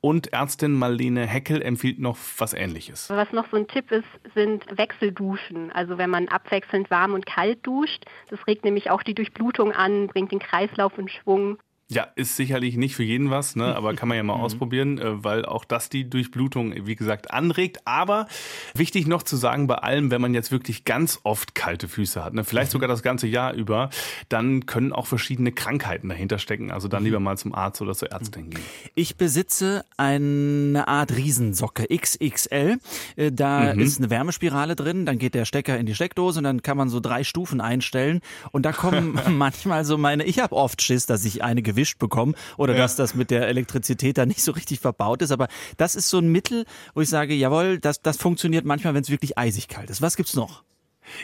Und 0.00 0.32
Ärztin 0.32 0.72
Marlene 0.72 1.26
Heckel 1.26 1.62
empfiehlt 1.62 1.98
noch 1.98 2.16
was 2.38 2.54
ähnliches. 2.54 3.10
Was 3.10 3.32
noch 3.32 3.46
so 3.50 3.56
ein 3.56 3.66
Tipp 3.68 3.90
ist, 3.90 4.04
sind 4.34 4.64
Wechselduschen. 4.76 5.65
Also 5.70 5.98
wenn 5.98 6.10
man 6.10 6.28
abwechselnd 6.28 6.90
warm 6.90 7.14
und 7.14 7.26
kalt 7.26 7.66
duscht, 7.66 8.04
das 8.28 8.46
regt 8.46 8.64
nämlich 8.64 8.90
auch 8.90 9.02
die 9.02 9.14
Durchblutung 9.14 9.72
an, 9.72 10.06
bringt 10.08 10.32
den 10.32 10.38
Kreislauf 10.38 10.96
in 10.98 11.08
Schwung. 11.08 11.58
Ja, 11.88 12.08
ist 12.16 12.34
sicherlich 12.34 12.76
nicht 12.76 12.96
für 12.96 13.04
jeden 13.04 13.30
was, 13.30 13.54
ne? 13.54 13.76
aber 13.76 13.94
kann 13.96 14.08
man 14.08 14.16
ja 14.16 14.24
mal 14.24 14.36
mhm. 14.36 14.42
ausprobieren, 14.42 14.98
äh, 14.98 15.22
weil 15.22 15.44
auch 15.44 15.64
das 15.64 15.88
die 15.88 16.08
Durchblutung, 16.10 16.74
wie 16.86 16.96
gesagt, 16.96 17.30
anregt. 17.30 17.86
Aber 17.86 18.26
wichtig 18.74 19.06
noch 19.06 19.22
zu 19.22 19.36
sagen, 19.36 19.68
bei 19.68 19.76
allem, 19.76 20.10
wenn 20.10 20.20
man 20.20 20.34
jetzt 20.34 20.50
wirklich 20.50 20.84
ganz 20.84 21.20
oft 21.22 21.54
kalte 21.54 21.86
Füße 21.86 22.24
hat, 22.24 22.34
ne? 22.34 22.42
vielleicht 22.42 22.70
mhm. 22.70 22.72
sogar 22.72 22.88
das 22.88 23.04
ganze 23.04 23.28
Jahr 23.28 23.52
über, 23.52 23.90
dann 24.28 24.66
können 24.66 24.92
auch 24.92 25.06
verschiedene 25.06 25.52
Krankheiten 25.52 26.08
dahinter 26.08 26.40
stecken. 26.40 26.72
Also 26.72 26.88
dann 26.88 27.02
mhm. 27.02 27.06
lieber 27.06 27.20
mal 27.20 27.38
zum 27.38 27.54
Arzt 27.54 27.80
oder 27.80 27.94
zur 27.94 28.10
Ärztin 28.10 28.50
gehen. 28.50 28.62
Ich 28.96 29.16
besitze 29.16 29.84
eine 29.96 30.88
Art 30.88 31.14
Riesensocke 31.14 31.86
XXL. 31.86 32.78
Äh, 33.14 33.30
da 33.30 33.74
mhm. 33.74 33.80
ist 33.80 33.98
eine 33.98 34.10
Wärmespirale 34.10 34.74
drin, 34.74 35.06
dann 35.06 35.18
geht 35.18 35.34
der 35.36 35.44
Stecker 35.44 35.78
in 35.78 35.86
die 35.86 35.94
Steckdose 35.94 36.40
und 36.40 36.44
dann 36.44 36.62
kann 36.62 36.76
man 36.76 36.88
so 36.88 36.98
drei 36.98 37.22
Stufen 37.22 37.60
einstellen. 37.60 38.22
Und 38.50 38.66
da 38.66 38.72
kommen 38.72 39.20
manchmal 39.30 39.84
so 39.84 39.96
meine, 39.96 40.24
ich 40.24 40.40
habe 40.40 40.56
oft 40.56 40.82
Schiss, 40.82 41.06
dass 41.06 41.24
ich 41.24 41.44
eine 41.44 41.62
gewischt 41.76 41.98
bekommen 41.98 42.34
oder 42.56 42.72
ja. 42.72 42.80
dass 42.80 42.96
das 42.96 43.14
mit 43.14 43.30
der 43.30 43.46
Elektrizität 43.48 44.18
da 44.18 44.26
nicht 44.26 44.42
so 44.42 44.52
richtig 44.52 44.80
verbaut 44.80 45.22
ist. 45.22 45.30
Aber 45.30 45.48
das 45.76 45.94
ist 45.94 46.08
so 46.08 46.18
ein 46.18 46.28
Mittel, 46.28 46.64
wo 46.94 47.02
ich 47.02 47.08
sage, 47.08 47.34
jawohl, 47.34 47.78
das, 47.78 48.00
das 48.00 48.16
funktioniert 48.16 48.64
manchmal, 48.64 48.94
wenn 48.94 49.02
es 49.02 49.10
wirklich 49.10 49.38
eisig 49.38 49.68
kalt 49.68 49.90
ist. 49.90 50.02
Was 50.02 50.16
gibt's 50.16 50.34
noch? 50.34 50.64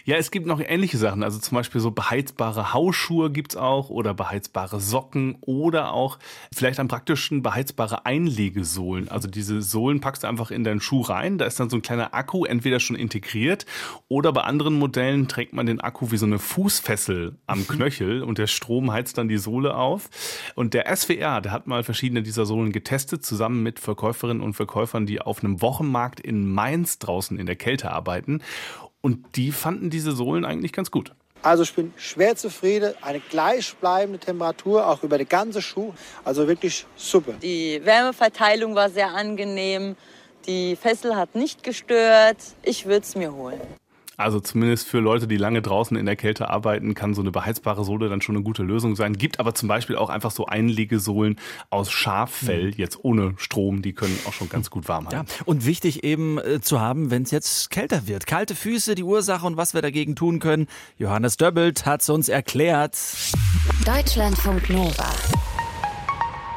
Ja, 0.04 0.16
es 0.16 0.30
gibt 0.30 0.46
noch 0.46 0.60
ähnliche 0.60 0.98
Sachen. 0.98 1.22
Also 1.22 1.38
zum 1.38 1.56
Beispiel 1.56 1.80
so 1.80 1.90
beheizbare 1.90 2.72
Hausschuhe 2.72 3.30
gibt's 3.30 3.56
auch 3.56 3.90
oder 3.90 4.14
beheizbare 4.14 4.80
Socken 4.80 5.36
oder 5.40 5.92
auch 5.92 6.18
vielleicht 6.54 6.80
am 6.80 6.88
praktischen 6.88 7.42
beheizbare 7.42 8.06
Einlegesohlen. 8.06 9.08
Also 9.08 9.28
diese 9.28 9.62
Sohlen 9.62 10.00
packst 10.00 10.24
du 10.24 10.28
einfach 10.28 10.50
in 10.50 10.64
deinen 10.64 10.80
Schuh 10.80 11.02
rein. 11.02 11.38
Da 11.38 11.46
ist 11.46 11.58
dann 11.60 11.70
so 11.70 11.76
ein 11.76 11.82
kleiner 11.82 12.14
Akku 12.14 12.44
entweder 12.44 12.80
schon 12.80 12.96
integriert 12.96 13.66
oder 14.08 14.32
bei 14.32 14.42
anderen 14.42 14.74
Modellen 14.74 15.28
trägt 15.28 15.52
man 15.52 15.66
den 15.66 15.80
Akku 15.80 16.10
wie 16.10 16.16
so 16.16 16.26
eine 16.26 16.38
Fußfessel 16.38 17.36
am 17.46 17.60
mhm. 17.60 17.68
Knöchel 17.68 18.22
und 18.22 18.38
der 18.38 18.46
Strom 18.46 18.92
heizt 18.92 19.18
dann 19.18 19.28
die 19.28 19.38
Sohle 19.38 19.74
auf. 19.74 20.10
Und 20.54 20.74
der 20.74 20.94
SWR, 20.94 21.40
der 21.40 21.52
hat 21.52 21.66
mal 21.66 21.82
verschiedene 21.82 22.22
dieser 22.22 22.46
Sohlen 22.46 22.72
getestet, 22.72 23.24
zusammen 23.24 23.62
mit 23.62 23.80
Verkäuferinnen 23.80 24.42
und 24.42 24.54
Verkäufern, 24.54 25.06
die 25.06 25.20
auf 25.20 25.42
einem 25.42 25.60
Wochenmarkt 25.60 26.20
in 26.20 26.52
Mainz 26.52 26.98
draußen 26.98 27.38
in 27.38 27.46
der 27.46 27.56
Kälte 27.56 27.90
arbeiten. 27.90 28.40
Und 29.02 29.36
die 29.36 29.52
fanden 29.52 29.90
diese 29.90 30.12
Sohlen 30.12 30.44
eigentlich 30.44 30.72
ganz 30.72 30.90
gut. 30.90 31.12
Also 31.42 31.64
ich 31.64 31.74
bin 31.74 31.92
schwer 31.96 32.36
zufrieden. 32.36 32.94
Eine 33.02 33.18
gleichbleibende 33.18 34.20
Temperatur, 34.20 34.86
auch 34.86 35.02
über 35.02 35.18
den 35.18 35.28
ganzen 35.28 35.60
Schuh. 35.60 35.92
Also 36.24 36.46
wirklich 36.46 36.86
super. 36.96 37.32
Die 37.42 37.80
Wärmeverteilung 37.84 38.76
war 38.76 38.88
sehr 38.88 39.12
angenehm. 39.12 39.96
Die 40.46 40.76
Fessel 40.76 41.16
hat 41.16 41.34
nicht 41.34 41.64
gestört. 41.64 42.38
Ich 42.62 42.86
würde 42.86 43.02
es 43.02 43.16
mir 43.16 43.32
holen. 43.34 43.60
Also 44.16 44.40
zumindest 44.40 44.86
für 44.86 45.00
Leute, 45.00 45.26
die 45.26 45.36
lange 45.36 45.62
draußen 45.62 45.96
in 45.96 46.06
der 46.06 46.16
Kälte 46.16 46.50
arbeiten, 46.50 46.94
kann 46.94 47.14
so 47.14 47.22
eine 47.22 47.30
beheizbare 47.30 47.84
Sohle 47.84 48.08
dann 48.08 48.20
schon 48.20 48.36
eine 48.36 48.44
gute 48.44 48.62
Lösung 48.62 48.94
sein. 48.96 49.14
Gibt 49.14 49.40
aber 49.40 49.54
zum 49.54 49.68
Beispiel 49.68 49.96
auch 49.96 50.10
einfach 50.10 50.30
so 50.30 50.46
Einlegesohlen 50.46 51.38
aus 51.70 51.90
Schaffell, 51.90 52.66
mhm. 52.66 52.74
jetzt 52.76 52.98
ohne 53.02 53.34
Strom, 53.36 53.82
die 53.82 53.92
können 53.92 54.18
auch 54.26 54.32
schon 54.32 54.48
ganz 54.48 54.70
gut 54.70 54.88
warm 54.88 55.08
halten. 55.08 55.26
Ja, 55.28 55.44
und 55.44 55.64
wichtig 55.66 56.04
eben 56.04 56.38
äh, 56.38 56.60
zu 56.60 56.80
haben, 56.80 57.10
wenn 57.10 57.22
es 57.22 57.30
jetzt 57.30 57.70
kälter 57.70 58.06
wird. 58.06 58.26
Kalte 58.26 58.54
Füße, 58.54 58.94
die 58.94 59.02
Ursache 59.02 59.46
und 59.46 59.56
was 59.56 59.74
wir 59.74 59.82
dagegen 59.82 60.14
tun 60.14 60.38
können. 60.38 60.66
Johannes 60.98 61.36
Döbbelt 61.36 61.86
hat 61.86 62.02
es 62.02 62.10
uns 62.10 62.28
erklärt. 62.28 62.98
Deutschlandfunk 63.84 64.68
Nova. 64.70 65.10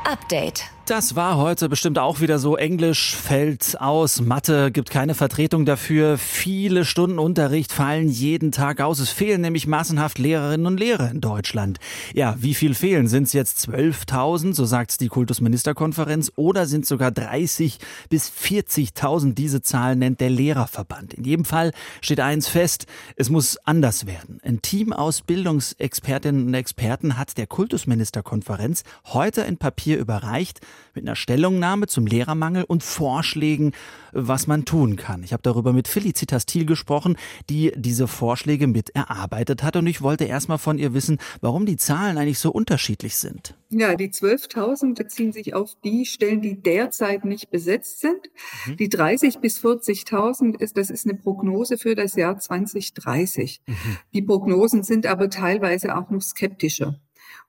Update. 0.05 0.75
Das 0.86 1.15
war 1.15 1.38
heute 1.38 1.68
bestimmt 1.68 1.98
auch 1.98 2.20
wieder 2.20 2.38
so. 2.38 2.58
Englisch 2.58 3.15
fällt 3.15 3.82
aus, 3.82 4.22
Mathe 4.22 4.72
gibt 4.72 4.92
keine 4.92 5.15
Vertretung 5.15 5.65
dafür. 5.65 6.20
Viele 6.20 6.86
Stunden 6.86 7.18
Unterricht 7.18 7.72
fallen 7.72 8.08
jeden 8.08 8.51
Tag 8.51 8.82
aus. 8.82 9.00
Es 9.00 9.10
fehlen 9.10 9.42
nämlich 9.42 9.65
massenhaft 9.65 10.20
Lehrerinnen 10.20 10.68
und 10.68 10.80
Lehrer 10.80 11.10
in 11.10 11.22
Deutschland. 11.22 11.80
Ja, 12.13 12.36
wie 12.38 12.54
viel 12.54 12.75
fehlen? 12.75 13.08
Sind 13.08 13.24
es 13.24 13.34
jetzt 13.34 13.68
12.000, 13.68 14.54
so 14.54 14.65
sagt 14.65 15.01
die 15.01 15.08
Kultusministerkonferenz, 15.08 16.32
oder 16.36 16.68
sind 16.68 16.86
sogar 16.86 17.10
30 17.10 17.80
bis 18.10 18.30
40.000? 18.32 19.34
Diese 19.34 19.63
Zahl 19.63 19.96
nennt 19.96 20.22
der 20.22 20.30
Lehrerverband. 20.30 21.15
In 21.15 21.24
jedem 21.24 21.46
Fall 21.46 21.72
steht 22.01 22.20
eins 22.20 22.48
fest, 22.48 22.86
es 23.15 23.32
muss 23.32 23.58
anders 23.65 24.06
werden. 24.06 24.39
Ein 24.44 24.62
Team 24.62 24.94
aus 24.94 25.24
Bildungsexpertinnen 25.24 26.46
und 26.46 26.54
Experten 26.54 27.18
hat 27.18 27.39
der 27.39 27.48
Kultusministerkonferenz 27.48 28.84
heute 29.06 29.46
ein 29.46 29.58
Papier 29.58 29.98
überreicht, 29.98 30.60
mit 30.94 31.05
einer 31.05 31.15
Stellungnahme 31.15 31.88
zum 31.88 32.08
Lehrermangel 32.08 32.63
und 32.63 32.84
Vorschlägen, 32.84 33.74
was 34.12 34.48
man 34.48 34.65
tun 34.65 34.96
kann. 34.96 35.24
Ich 35.24 35.34
habe 35.34 35.44
darüber 35.44 35.74
mit 35.74 35.88
Felicitas 35.88 36.46
Thiel 36.46 36.65
gesprochen, 36.65 37.17
die 37.50 37.74
diese 37.75 38.08
Vorschläge 38.08 38.67
mit 38.67 38.96
erarbeitet 38.96 39.63
hat 39.63 39.75
und 39.75 39.88
ich 39.88 40.01
wollte 40.01 40.24
erstmal 40.25 40.58
von 40.58 40.77
ihr 40.77 40.94
wissen, 40.94 41.20
warum 41.41 41.65
die 41.65 41.77
Zahlen 41.77 42.17
eigentlich 42.17 42.39
so 42.39 42.51
unterschiedlich 42.51 43.17
sind. 43.17 43.55
Ja, 43.70 43.96
die 43.96 44.10
12.000 44.10 44.96
beziehen 44.96 45.34
sich 45.34 45.53
auf 45.53 45.75
die 45.84 46.05
Stellen, 46.05 46.41
die 46.41 46.62
derzeit 46.62 47.25
nicht 47.25 47.50
besetzt 47.50 48.00
sind. 48.00 48.29
Mhm. 48.65 48.77
Die 48.77 48.89
30 48.89 49.39
bis 49.39 49.60
40.000 49.60 50.60
ist, 50.62 50.77
das 50.77 50.89
ist 50.89 51.05
eine 51.05 51.15
Prognose 51.15 51.77
für 51.77 51.96
das 51.96 52.15
Jahr 52.15 52.38
2030. 52.38 53.62
Mhm. 53.65 53.74
Die 54.14 54.22
Prognosen 54.22 54.83
sind 54.83 55.05
aber 55.07 55.29
teilweise 55.29 55.98
auch 55.98 56.09
noch 56.09 56.22
skeptischer. 56.22 57.00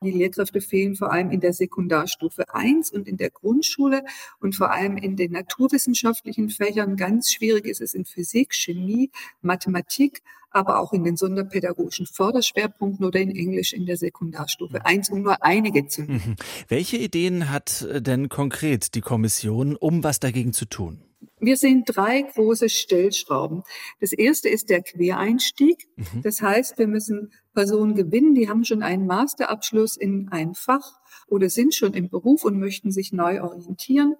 Die 0.02 0.10
Lehrkräfte 0.10 0.60
fehlen 0.60 0.94
vor 0.94 1.12
allem 1.12 1.30
in 1.30 1.40
der 1.40 1.52
Sekundarstufe 1.52 2.54
1 2.54 2.90
und 2.90 3.08
in 3.08 3.16
der 3.16 3.30
Grundschule 3.30 4.04
und 4.40 4.54
vor 4.54 4.70
allem 4.70 4.96
in 4.96 5.16
den 5.16 5.32
naturwissenschaftlichen 5.32 6.50
Fächern. 6.50 6.96
Ganz 6.96 7.32
schwierig 7.32 7.64
ist 7.64 7.80
es 7.80 7.94
in 7.94 8.04
Physik, 8.04 8.54
Chemie, 8.54 9.10
Mathematik, 9.40 10.22
aber 10.56 10.80
auch 10.80 10.92
in 10.92 11.04
den 11.04 11.16
sonderpädagogischen 11.16 12.06
Förderschwerpunkten 12.06 13.04
oder 13.04 13.20
in 13.20 13.30
Englisch 13.30 13.72
in 13.72 13.84
der 13.86 13.96
Sekundarstufe 13.96 14.84
1, 14.84 15.10
um 15.10 15.22
nur 15.22 15.44
einige 15.44 15.86
zu 15.86 16.02
nennen. 16.02 16.22
Mhm. 16.26 16.36
Welche 16.68 16.96
Ideen 16.96 17.50
hat 17.50 17.86
denn 17.90 18.28
konkret 18.28 18.94
die 18.94 19.02
Kommission, 19.02 19.76
um 19.76 20.02
was 20.02 20.18
dagegen 20.18 20.52
zu 20.52 20.64
tun? 20.64 21.02
Wir 21.38 21.56
sehen 21.56 21.84
drei 21.84 22.22
große 22.22 22.70
Stellschrauben. 22.70 23.62
Das 24.00 24.12
erste 24.12 24.48
ist 24.48 24.70
der 24.70 24.82
Quereinstieg. 24.82 25.86
Mhm. 25.96 26.22
Das 26.22 26.40
heißt, 26.40 26.78
wir 26.78 26.86
müssen 26.86 27.32
Personen 27.54 27.94
gewinnen, 27.94 28.34
die 28.34 28.48
haben 28.48 28.64
schon 28.64 28.82
einen 28.82 29.06
Masterabschluss 29.06 29.96
in 29.96 30.28
ein 30.30 30.54
Fach 30.54 30.92
oder 31.26 31.50
sind 31.50 31.74
schon 31.74 31.94
im 31.94 32.08
Beruf 32.08 32.44
und 32.44 32.58
möchten 32.58 32.90
sich 32.90 33.12
neu 33.12 33.42
orientieren. 33.42 34.14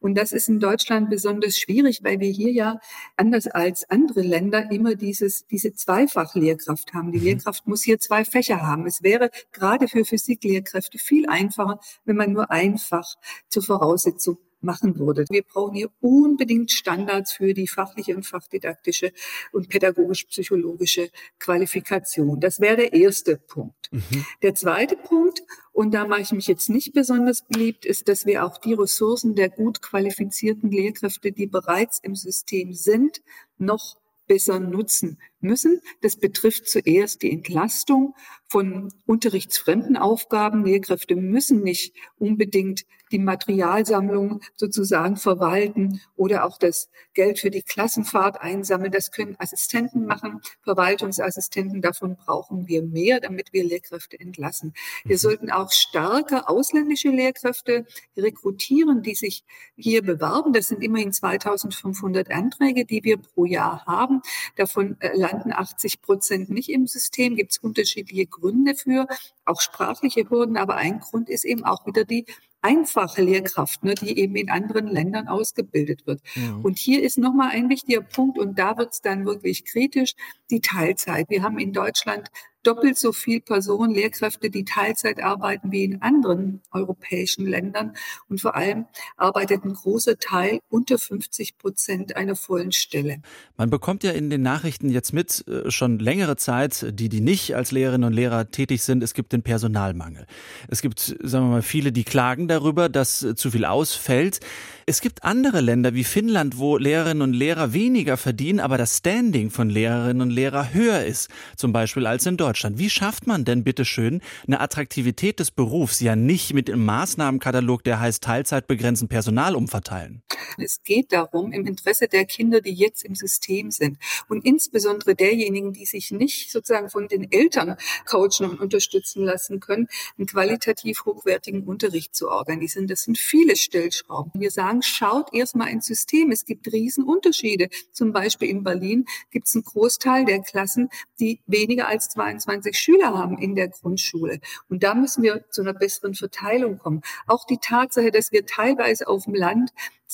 Und 0.00 0.16
das 0.16 0.32
ist 0.32 0.48
in 0.48 0.60
Deutschland 0.60 1.10
besonders 1.10 1.58
schwierig, 1.58 2.02
weil 2.02 2.20
wir 2.20 2.30
hier 2.30 2.52
ja 2.52 2.80
anders 3.16 3.46
als 3.46 3.88
andere 3.90 4.22
Länder 4.22 4.70
immer 4.70 4.94
dieses, 4.94 5.46
diese 5.46 5.74
Zweifachlehrkraft 5.74 6.94
haben. 6.94 7.12
Die 7.12 7.18
mhm. 7.18 7.24
Lehrkraft 7.24 7.66
muss 7.66 7.82
hier 7.82 7.98
zwei 7.98 8.24
Fächer 8.24 8.62
haben. 8.62 8.86
Es 8.86 9.02
wäre 9.02 9.30
gerade 9.52 9.88
für 9.88 10.04
Physiklehrkräfte 10.04 10.98
viel 10.98 11.28
einfacher, 11.28 11.80
wenn 12.04 12.16
man 12.16 12.32
nur 12.32 12.50
ein 12.50 12.78
Fach 12.78 13.14
zur 13.48 13.62
Voraussetzung 13.62 14.38
machen 14.62 14.98
würde. 14.98 15.24
Wir 15.28 15.42
brauchen 15.42 15.74
hier 15.74 15.90
unbedingt 16.00 16.70
Standards 16.70 17.32
für 17.32 17.54
die 17.54 17.68
fachliche 17.68 18.16
und 18.16 18.26
fachdidaktische 18.26 19.12
und 19.52 19.68
pädagogisch-psychologische 19.68 21.10
Qualifikation. 21.38 22.40
Das 22.40 22.60
wäre 22.60 22.76
der 22.76 22.92
erste 22.92 23.36
Punkt. 23.36 23.90
Mhm. 23.90 24.24
Der 24.42 24.54
zweite 24.54 24.96
Punkt, 24.96 25.42
und 25.72 25.92
da 25.92 26.06
mache 26.06 26.22
ich 26.22 26.32
mich 26.32 26.46
jetzt 26.46 26.68
nicht 26.68 26.92
besonders 26.92 27.42
beliebt, 27.46 27.84
ist, 27.84 28.08
dass 28.08 28.26
wir 28.26 28.44
auch 28.44 28.58
die 28.58 28.74
Ressourcen 28.74 29.34
der 29.34 29.50
gut 29.50 29.82
qualifizierten 29.82 30.70
Lehrkräfte, 30.70 31.32
die 31.32 31.46
bereits 31.46 31.98
im 32.02 32.14
System 32.14 32.72
sind, 32.72 33.22
noch 33.58 33.96
besser 34.26 34.60
nutzen 34.60 35.18
müssen. 35.42 35.80
Das 36.00 36.16
betrifft 36.16 36.68
zuerst 36.68 37.22
die 37.22 37.32
Entlastung 37.32 38.14
von 38.48 38.92
unterrichtsfremden 39.06 39.96
Aufgaben. 39.96 40.64
Lehrkräfte 40.64 41.16
müssen 41.16 41.62
nicht 41.62 41.94
unbedingt 42.18 42.84
die 43.12 43.18
Materialsammlung 43.18 44.40
sozusagen 44.56 45.16
verwalten 45.16 46.00
oder 46.16 46.44
auch 46.44 46.58
das 46.58 46.88
Geld 47.14 47.38
für 47.38 47.50
die 47.50 47.62
Klassenfahrt 47.62 48.40
einsammeln. 48.40 48.90
Das 48.90 49.10
können 49.10 49.36
Assistenten 49.38 50.06
machen, 50.06 50.40
Verwaltungsassistenten. 50.64 51.82
Davon 51.82 52.16
brauchen 52.16 52.66
wir 52.68 52.82
mehr, 52.82 53.20
damit 53.20 53.52
wir 53.52 53.64
Lehrkräfte 53.64 54.18
entlassen. 54.18 54.72
Wir 55.04 55.16
mhm. 55.16 55.20
sollten 55.20 55.50
auch 55.50 55.70
stärker 55.70 56.48
ausländische 56.48 57.10
Lehrkräfte 57.10 57.86
rekrutieren, 58.16 59.02
die 59.02 59.14
sich 59.14 59.44
hier 59.76 60.02
bewerben. 60.02 60.52
Das 60.52 60.68
sind 60.68 60.82
immerhin 60.82 61.12
2500 61.12 62.30
Anträge, 62.30 62.84
die 62.84 63.04
wir 63.04 63.18
pro 63.18 63.44
Jahr 63.44 63.84
haben. 63.86 64.22
Davon 64.56 64.96
äh, 65.00 65.16
landen 65.32 65.52
80 65.52 66.02
Prozent 66.02 66.50
nicht 66.50 66.68
im 66.68 66.86
System. 66.86 67.36
Gibt 67.36 67.52
es 67.52 67.58
unterschiedliche 67.58 68.26
Gründe 68.26 68.74
für, 68.74 69.06
auch 69.44 69.60
sprachliche 69.60 70.28
Hürden. 70.28 70.56
Aber 70.56 70.76
ein 70.76 71.00
Grund 71.00 71.28
ist 71.28 71.44
eben 71.44 71.64
auch 71.64 71.86
wieder 71.86 72.04
die 72.04 72.26
einfache 72.62 73.22
Lehrkraft, 73.22 73.82
ne, 73.82 73.94
die 73.94 74.18
eben 74.18 74.36
in 74.36 74.48
anderen 74.48 74.86
Ländern 74.86 75.26
ausgebildet 75.26 76.06
wird. 76.06 76.20
Ja. 76.34 76.60
Und 76.62 76.78
hier 76.78 77.02
ist 77.02 77.18
nochmal 77.18 77.50
ein 77.50 77.68
wichtiger 77.68 78.02
Punkt, 78.02 78.38
und 78.38 78.58
da 78.58 78.78
wird 78.78 78.92
es 78.92 79.00
dann 79.00 79.26
wirklich 79.26 79.64
kritisch, 79.64 80.14
die 80.50 80.60
Teilzeit. 80.60 81.28
Wir 81.28 81.42
haben 81.42 81.58
in 81.58 81.72
Deutschland 81.72 82.28
doppelt 82.62 82.98
so 82.98 83.12
viel 83.12 83.40
Personen, 83.40 83.94
Lehrkräfte, 83.94 84.50
die 84.50 84.64
Teilzeit 84.64 85.22
arbeiten 85.22 85.72
wie 85.72 85.84
in 85.84 86.02
anderen 86.02 86.60
europäischen 86.70 87.46
Ländern. 87.46 87.94
Und 88.28 88.40
vor 88.40 88.54
allem 88.54 88.86
arbeitet 89.16 89.64
ein 89.64 89.74
großer 89.74 90.18
Teil 90.18 90.60
unter 90.68 90.98
50 90.98 91.58
Prozent 91.58 92.16
einer 92.16 92.36
vollen 92.36 92.72
Stelle. 92.72 93.20
Man 93.56 93.70
bekommt 93.70 94.04
ja 94.04 94.12
in 94.12 94.30
den 94.30 94.42
Nachrichten 94.42 94.90
jetzt 94.90 95.12
mit 95.12 95.46
äh, 95.48 95.70
schon 95.70 95.98
längere 95.98 96.36
Zeit, 96.36 96.86
die, 96.90 97.08
die 97.08 97.20
nicht 97.20 97.54
als 97.56 97.72
Lehrerinnen 97.72 98.06
und 98.08 98.12
Lehrer 98.12 98.50
tätig 98.50 98.82
sind, 98.82 99.02
es 99.02 99.14
gibt 99.14 99.32
den 99.32 99.42
Personalmangel. 99.42 100.26
Es 100.68 100.82
gibt, 100.82 101.00
sagen 101.00 101.46
wir 101.46 101.50
mal, 101.50 101.62
viele, 101.62 101.92
die 101.92 102.04
klagen 102.04 102.48
darüber, 102.48 102.88
dass 102.88 103.22
äh, 103.22 103.34
zu 103.34 103.50
viel 103.50 103.64
ausfällt. 103.64 104.40
Es 104.86 105.00
gibt 105.00 105.24
andere 105.24 105.60
Länder 105.60 105.94
wie 105.94 106.04
Finnland, 106.04 106.58
wo 106.58 106.76
Lehrerinnen 106.76 107.22
und 107.22 107.32
Lehrer 107.34 107.72
weniger 107.72 108.16
verdienen, 108.16 108.60
aber 108.60 108.78
das 108.78 108.98
Standing 108.98 109.50
von 109.50 109.70
Lehrerinnen 109.70 110.22
und 110.22 110.30
Lehrern 110.30 110.72
höher 110.72 111.04
ist, 111.04 111.28
zum 111.56 111.72
Beispiel 111.72 112.06
als 112.06 112.26
in 112.26 112.36
Deutschland. 112.36 112.51
Deutschland. 112.52 112.78
Wie 112.78 112.90
schafft 112.90 113.26
man 113.26 113.46
denn 113.46 113.64
bitte 113.64 113.86
schön 113.86 114.20
eine 114.46 114.60
Attraktivität 114.60 115.40
des 115.40 115.50
Berufs 115.50 116.00
ja 116.00 116.16
nicht 116.16 116.52
mit 116.52 116.68
dem 116.68 116.84
Maßnahmenkatalog, 116.84 117.82
der 117.82 117.98
heißt 117.98 118.22
Teilzeit 118.22 118.66
begrenzen, 118.66 119.08
Personal 119.08 119.56
umverteilen? 119.56 120.22
Es 120.58 120.82
geht 120.82 121.12
darum, 121.12 121.50
im 121.50 121.66
Interesse 121.66 122.08
der 122.08 122.26
Kinder, 122.26 122.60
die 122.60 122.74
jetzt 122.74 123.04
im 123.04 123.14
System 123.14 123.70
sind 123.70 123.96
und 124.28 124.44
insbesondere 124.44 125.14
derjenigen, 125.14 125.72
die 125.72 125.86
sich 125.86 126.10
nicht 126.10 126.50
sozusagen 126.52 126.90
von 126.90 127.08
den 127.08 127.32
Eltern 127.32 127.76
coachen 128.04 128.50
und 128.50 128.60
unterstützen 128.60 129.24
lassen 129.24 129.60
können, 129.60 129.88
einen 130.18 130.26
qualitativ 130.26 131.06
hochwertigen 131.06 131.62
Unterricht 131.64 132.14
zu 132.14 132.28
organisieren. 132.28 132.86
Das 132.86 133.04
sind 133.04 133.16
viele 133.16 133.56
Stellschrauben. 133.56 134.38
Wir 134.38 134.50
sagen, 134.50 134.82
schaut 134.82 135.32
erstmal 135.32 135.68
ins 135.68 135.86
System. 135.86 136.30
Es 136.30 136.44
gibt 136.44 136.70
Riesenunterschiede. 136.70 137.70
Zum 137.92 138.12
Beispiel 138.12 138.50
in 138.50 138.62
Berlin 138.62 139.06
gibt 139.30 139.48
es 139.48 139.54
einen 139.54 139.64
Großteil 139.64 140.26
der 140.26 140.40
Klassen, 140.40 140.90
die 141.18 141.40
weniger 141.46 141.88
als 141.88 142.10
22 142.10 142.41
Schüler 142.72 143.16
haben 143.16 143.38
in 143.38 143.54
der 143.54 143.68
Grundschule. 143.68 144.40
Und 144.68 144.82
da 144.82 144.94
müssen 144.94 145.22
wir 145.22 145.44
zu 145.50 145.62
einer 145.62 145.74
besseren 145.74 146.14
Verteilung 146.14 146.78
kommen. 146.78 147.02
Auch 147.26 147.44
die 147.44 147.58
Tatsache, 147.58 148.10
dass 148.10 148.32
wir 148.32 148.46
teilweise 148.46 149.08
auf 149.08 149.24
dem 149.24 149.34
Land 149.34 149.70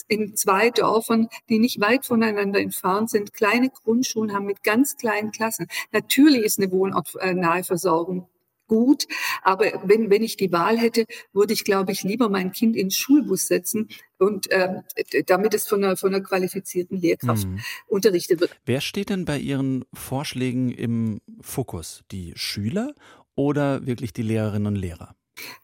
in 0.06 0.36
zwei 0.36 0.70
Dörfern, 0.70 1.28
die 1.48 1.58
nicht 1.58 1.80
weit 1.80 2.06
voneinander 2.06 2.60
entfernt 2.60 3.10
sind, 3.10 3.32
kleine 3.32 3.70
Grundschulen 3.70 4.32
haben 4.32 4.46
mit 4.46 4.62
ganz 4.62 4.96
kleinen 4.96 5.32
Klassen. 5.32 5.66
Natürlich 5.92 6.42
ist 6.42 6.58
eine 6.58 6.70
wohnortnahe 6.70 7.64
Versorgung 7.64 8.28
gut. 8.68 9.06
Aber 9.42 9.64
wenn, 9.84 10.10
wenn 10.10 10.22
ich 10.22 10.36
die 10.36 10.52
Wahl 10.52 10.78
hätte, 10.78 11.06
würde 11.32 11.52
ich, 11.52 11.64
glaube 11.64 11.90
ich, 11.92 12.04
lieber 12.04 12.28
mein 12.28 12.52
Kind 12.52 12.76
in 12.76 12.86
den 12.86 12.90
Schulbus 12.90 13.46
setzen 13.48 13.88
und 14.18 14.50
äh, 14.50 14.82
damit 15.26 15.54
es 15.54 15.66
von 15.66 15.82
einer, 15.82 15.96
von 15.96 16.14
einer 16.14 16.22
qualifizierten 16.22 17.00
Lehrkraft 17.00 17.46
mhm. 17.46 17.60
unterrichtet 17.88 18.40
wird. 18.40 18.56
Wer 18.64 18.80
steht 18.80 19.10
denn 19.10 19.24
bei 19.24 19.38
Ihren 19.38 19.84
Vorschlägen 19.92 20.70
im 20.70 21.20
Fokus? 21.40 22.02
Die 22.12 22.32
Schüler 22.36 22.94
oder 23.34 23.86
wirklich 23.86 24.12
die 24.12 24.22
Lehrerinnen 24.22 24.66
und 24.66 24.76
Lehrer? 24.76 25.14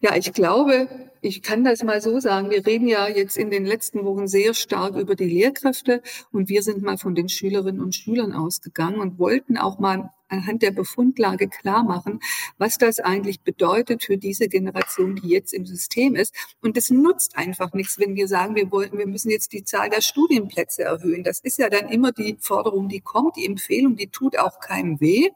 Ja, 0.00 0.16
ich 0.16 0.32
glaube, 0.32 0.88
ich 1.24 1.40
kann 1.40 1.64
das 1.64 1.82
mal 1.82 2.02
so 2.02 2.20
sagen. 2.20 2.50
Wir 2.50 2.66
reden 2.66 2.86
ja 2.86 3.08
jetzt 3.08 3.38
in 3.38 3.50
den 3.50 3.64
letzten 3.64 4.04
Wochen 4.04 4.28
sehr 4.28 4.52
stark 4.52 4.94
über 4.96 5.14
die 5.14 5.24
Lehrkräfte 5.24 6.02
und 6.32 6.50
wir 6.50 6.62
sind 6.62 6.82
mal 6.82 6.98
von 6.98 7.14
den 7.14 7.30
Schülerinnen 7.30 7.80
und 7.80 7.94
Schülern 7.94 8.34
ausgegangen 8.34 9.00
und 9.00 9.18
wollten 9.18 9.56
auch 9.56 9.78
mal 9.78 10.10
anhand 10.28 10.62
der 10.62 10.70
Befundlage 10.70 11.48
klar 11.48 11.84
machen, 11.84 12.20
was 12.58 12.78
das 12.78 12.98
eigentlich 12.98 13.42
bedeutet 13.42 14.04
für 14.04 14.16
diese 14.16 14.48
Generation, 14.48 15.16
die 15.16 15.28
jetzt 15.28 15.52
im 15.52 15.66
System 15.66 16.14
ist. 16.14 16.34
Und 16.60 16.76
es 16.76 16.90
nutzt 16.90 17.36
einfach 17.36 17.72
nichts, 17.72 17.98
wenn 17.98 18.16
wir 18.16 18.28
sagen, 18.28 18.56
wir 18.56 18.70
wollen, 18.70 18.96
wir 18.98 19.06
müssen 19.06 19.30
jetzt 19.30 19.52
die 19.52 19.64
Zahl 19.64 19.90
der 19.90 20.00
Studienplätze 20.00 20.82
erhöhen. 20.82 21.22
Das 21.24 21.40
ist 21.40 21.58
ja 21.58 21.68
dann 21.70 21.88
immer 21.88 22.12
die 22.12 22.36
Forderung, 22.40 22.88
die 22.88 23.00
kommt, 23.00 23.36
die 23.36 23.46
Empfehlung, 23.46 23.96
die 23.96 24.08
tut 24.08 24.38
auch 24.38 24.60
keinem 24.60 25.00
weh. 25.00 25.30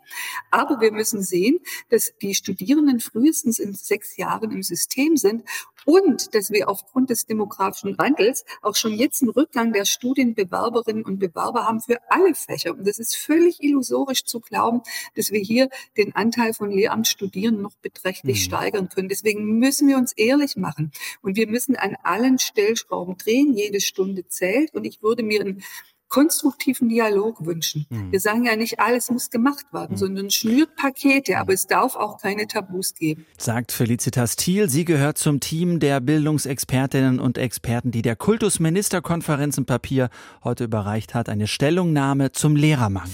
Aber 0.50 0.80
wir 0.80 0.92
müssen 0.92 1.22
sehen, 1.22 1.58
dass 1.90 2.12
die 2.20 2.34
Studierenden 2.34 3.00
frühestens 3.00 3.58
in 3.58 3.74
sechs 3.74 4.16
Jahren 4.16 4.50
im 4.50 4.62
System 4.62 5.16
sind 5.16 5.44
und 5.84 6.34
dass 6.34 6.50
wir 6.50 6.68
aufgrund 6.68 7.10
des 7.10 7.26
demografischen 7.26 7.96
Wandels 7.98 8.44
auch 8.62 8.76
schon 8.76 8.92
jetzt 8.92 9.22
einen 9.22 9.30
Rückgang 9.30 9.72
der 9.72 9.84
Studienbewerberinnen 9.84 11.04
und 11.04 11.18
Bewerber 11.18 11.66
haben 11.66 11.80
für 11.80 11.98
alle 12.10 12.34
Fächer. 12.34 12.72
Und 12.72 12.86
das 12.86 12.98
ist 12.98 13.16
völlig 13.16 13.62
illusorisch 13.62 14.24
zu 14.24 14.40
glauben, 14.40 14.82
dass 15.14 15.30
wir 15.30 15.40
hier 15.40 15.68
den 15.96 16.14
Anteil 16.14 16.54
von 16.54 16.70
Lehramtsstudierenden 16.70 17.62
noch 17.62 17.74
beträchtlich 17.82 18.38
mhm. 18.38 18.42
steigern 18.42 18.88
können. 18.88 19.08
Deswegen 19.08 19.58
müssen 19.58 19.88
wir 19.88 19.96
uns 19.96 20.12
ehrlich 20.12 20.56
machen 20.56 20.92
und 21.22 21.36
wir 21.36 21.48
müssen 21.48 21.76
an 21.76 21.96
allen 22.02 22.38
Stellschrauben 22.38 23.16
drehen. 23.16 23.54
Jede 23.54 23.80
Stunde 23.80 24.26
zählt 24.28 24.74
und 24.74 24.84
ich 24.84 25.02
würde 25.02 25.22
mir 25.22 25.40
ein 25.42 25.62
konstruktiven 26.08 26.88
Dialog 26.88 27.44
wünschen. 27.44 27.86
Mhm. 27.90 28.12
Wir 28.12 28.20
sagen 28.20 28.44
ja 28.44 28.56
nicht, 28.56 28.80
alles 28.80 29.10
muss 29.10 29.30
gemacht 29.30 29.66
werden, 29.72 29.92
mhm. 29.92 29.96
sondern 29.98 30.30
schnürt 30.30 30.76
Pakete, 30.76 31.38
aber 31.38 31.52
es 31.52 31.66
darf 31.66 31.96
auch 31.96 32.20
keine 32.20 32.46
Tabus 32.46 32.94
geben. 32.94 33.26
Sagt 33.36 33.72
Felicitas 33.72 34.36
Thiel. 34.36 34.68
Sie 34.68 34.84
gehört 34.84 35.18
zum 35.18 35.40
Team 35.40 35.80
der 35.80 36.00
Bildungsexpertinnen 36.00 37.20
und 37.20 37.38
Experten, 37.38 37.90
die 37.90 38.02
der 38.02 38.16
Kultusministerkonferenz 38.16 39.58
im 39.58 39.66
Papier 39.66 40.10
heute 40.44 40.64
überreicht 40.64 41.14
hat. 41.14 41.28
Eine 41.28 41.46
Stellungnahme 41.46 42.32
zum 42.32 42.56
Lehrermangel. 42.56 43.10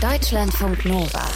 Deutschlandfunk 0.00 0.84
Nova. 0.84 1.26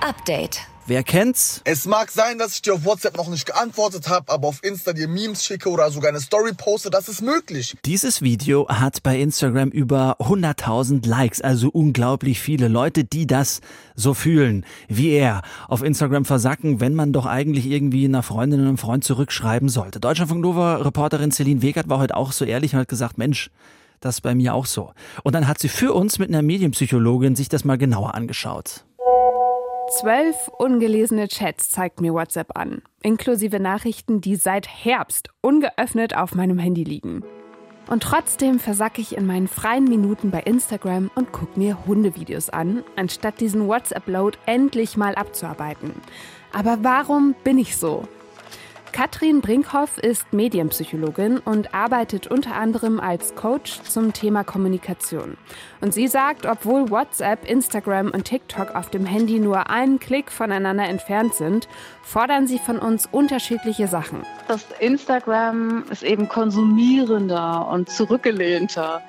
Update. 0.00 0.60
Wer 0.88 1.02
kennt's? 1.02 1.62
Es 1.64 1.84
mag 1.86 2.12
sein, 2.12 2.38
dass 2.38 2.54
ich 2.54 2.62
dir 2.62 2.74
auf 2.74 2.84
WhatsApp 2.84 3.16
noch 3.16 3.28
nicht 3.28 3.44
geantwortet 3.44 4.08
habe, 4.08 4.32
aber 4.32 4.46
auf 4.46 4.62
Insta 4.62 4.92
dir 4.92 5.08
Memes 5.08 5.44
schicke 5.44 5.68
oder 5.68 5.90
sogar 5.90 6.10
eine 6.10 6.20
Story 6.20 6.52
poste, 6.56 6.90
das 6.90 7.08
ist 7.08 7.22
möglich. 7.22 7.76
Dieses 7.84 8.22
Video 8.22 8.68
hat 8.68 9.02
bei 9.02 9.18
Instagram 9.18 9.70
über 9.70 10.16
100.000 10.20 11.04
Likes, 11.04 11.40
also 11.40 11.70
unglaublich 11.70 12.40
viele 12.40 12.68
Leute, 12.68 13.02
die 13.02 13.26
das 13.26 13.62
so 13.96 14.14
fühlen, 14.14 14.64
wie 14.86 15.10
er. 15.10 15.42
Auf 15.66 15.82
Instagram 15.82 16.24
versacken, 16.24 16.78
wenn 16.78 16.94
man 16.94 17.12
doch 17.12 17.26
eigentlich 17.26 17.66
irgendwie 17.66 18.04
einer 18.04 18.22
Freundin 18.22 18.60
und 18.60 18.68
einem 18.68 18.78
Freund 18.78 19.02
zurückschreiben 19.02 19.68
sollte. 19.68 19.98
Deutschlandfunk 19.98 20.40
Nova 20.40 20.76
Reporterin 20.76 21.32
Celine 21.32 21.62
Wegert 21.62 21.88
war 21.88 21.98
heute 21.98 22.16
auch 22.16 22.30
so 22.30 22.44
ehrlich 22.44 22.74
und 22.74 22.78
hat 22.78 22.88
gesagt, 22.88 23.18
Mensch, 23.18 23.50
das 23.98 24.16
ist 24.16 24.20
bei 24.20 24.36
mir 24.36 24.54
auch 24.54 24.66
so. 24.66 24.92
Und 25.24 25.34
dann 25.34 25.48
hat 25.48 25.58
sie 25.58 25.68
für 25.68 25.94
uns 25.94 26.20
mit 26.20 26.28
einer 26.28 26.42
Medienpsychologin 26.42 27.34
sich 27.34 27.48
das 27.48 27.64
mal 27.64 27.76
genauer 27.76 28.14
angeschaut. 28.14 28.85
Zwölf 29.88 30.48
ungelesene 30.58 31.28
Chats 31.28 31.70
zeigt 31.70 32.00
mir 32.00 32.12
WhatsApp 32.12 32.58
an, 32.58 32.82
inklusive 33.04 33.60
Nachrichten, 33.60 34.20
die 34.20 34.34
seit 34.34 34.66
Herbst 34.66 35.30
ungeöffnet 35.42 36.16
auf 36.16 36.34
meinem 36.34 36.58
Handy 36.58 36.82
liegen. 36.82 37.22
Und 37.88 38.02
trotzdem 38.02 38.58
versacke 38.58 39.00
ich 39.00 39.16
in 39.16 39.26
meinen 39.26 39.46
freien 39.46 39.84
Minuten 39.84 40.32
bei 40.32 40.40
Instagram 40.40 41.08
und 41.14 41.30
gucke 41.30 41.56
mir 41.56 41.86
Hundevideos 41.86 42.50
an, 42.50 42.82
anstatt 42.96 43.40
diesen 43.40 43.68
WhatsApp-Load 43.68 44.38
endlich 44.44 44.96
mal 44.96 45.14
abzuarbeiten. 45.14 45.92
Aber 46.52 46.78
warum 46.82 47.36
bin 47.44 47.56
ich 47.56 47.76
so? 47.76 48.08
Katrin 48.96 49.42
Brinkhoff 49.42 49.98
ist 49.98 50.32
Medienpsychologin 50.32 51.36
und 51.36 51.74
arbeitet 51.74 52.28
unter 52.28 52.54
anderem 52.54 52.98
als 52.98 53.34
Coach 53.34 53.82
zum 53.82 54.14
Thema 54.14 54.42
Kommunikation. 54.42 55.36
Und 55.82 55.92
sie 55.92 56.08
sagt, 56.08 56.46
obwohl 56.46 56.88
WhatsApp, 56.88 57.46
Instagram 57.46 58.10
und 58.12 58.24
TikTok 58.24 58.74
auf 58.74 58.88
dem 58.88 59.04
Handy 59.04 59.38
nur 59.38 59.68
einen 59.68 59.98
Klick 60.00 60.32
voneinander 60.32 60.84
entfernt 60.84 61.34
sind, 61.34 61.68
fordern 62.02 62.46
sie 62.46 62.58
von 62.58 62.78
uns 62.78 63.06
unterschiedliche 63.12 63.86
Sachen. 63.86 64.22
Das 64.48 64.64
Instagram 64.80 65.84
ist 65.90 66.02
eben 66.02 66.26
konsumierender 66.30 67.68
und 67.68 67.90
zurückgelehnter. 67.90 69.02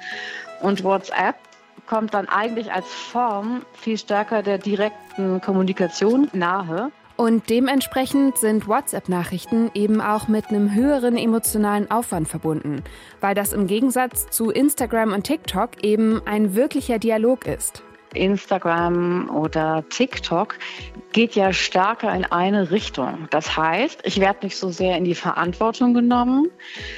Und 0.62 0.84
WhatsApp 0.84 1.38
kommt 1.86 2.14
dann 2.14 2.28
eigentlich 2.28 2.74
als 2.74 2.88
Form 2.88 3.62
viel 3.72 3.98
stärker 3.98 4.44
der 4.44 4.58
direkten 4.58 5.40
Kommunikation 5.40 6.28
nahe. 6.34 6.92
Und 7.18 7.50
dementsprechend 7.50 8.38
sind 8.38 8.68
WhatsApp-Nachrichten 8.68 9.72
eben 9.74 10.02
auch 10.02 10.28
mit 10.28 10.50
einem 10.50 10.76
höheren 10.76 11.18
emotionalen 11.18 11.90
Aufwand 11.90 12.28
verbunden, 12.28 12.84
weil 13.22 13.34
das 13.34 13.54
im 13.54 13.66
Gegensatz 13.66 14.28
zu 14.30 14.52
Instagram 14.52 15.14
und 15.14 15.24
TikTok 15.24 15.84
eben 15.84 16.22
ein 16.26 16.54
wirklicher 16.54 17.00
Dialog 17.00 17.48
ist. 17.48 17.84
Instagram 18.14 19.30
oder 19.30 19.84
TikTok 19.90 20.58
geht 21.14 21.36
ja 21.36 21.52
stärker 21.54 22.14
in 22.14 22.26
eine 22.26 22.70
Richtung. 22.70 23.28
Das 23.32 23.58
heißt, 23.58 24.02
ich 24.04 24.20
werde 24.20 24.46
nicht 24.46 24.58
so 24.58 24.70
sehr 24.70 24.98
in 24.98 25.06
die 25.06 25.16
Verantwortung 25.16 25.94
genommen. 25.94 26.50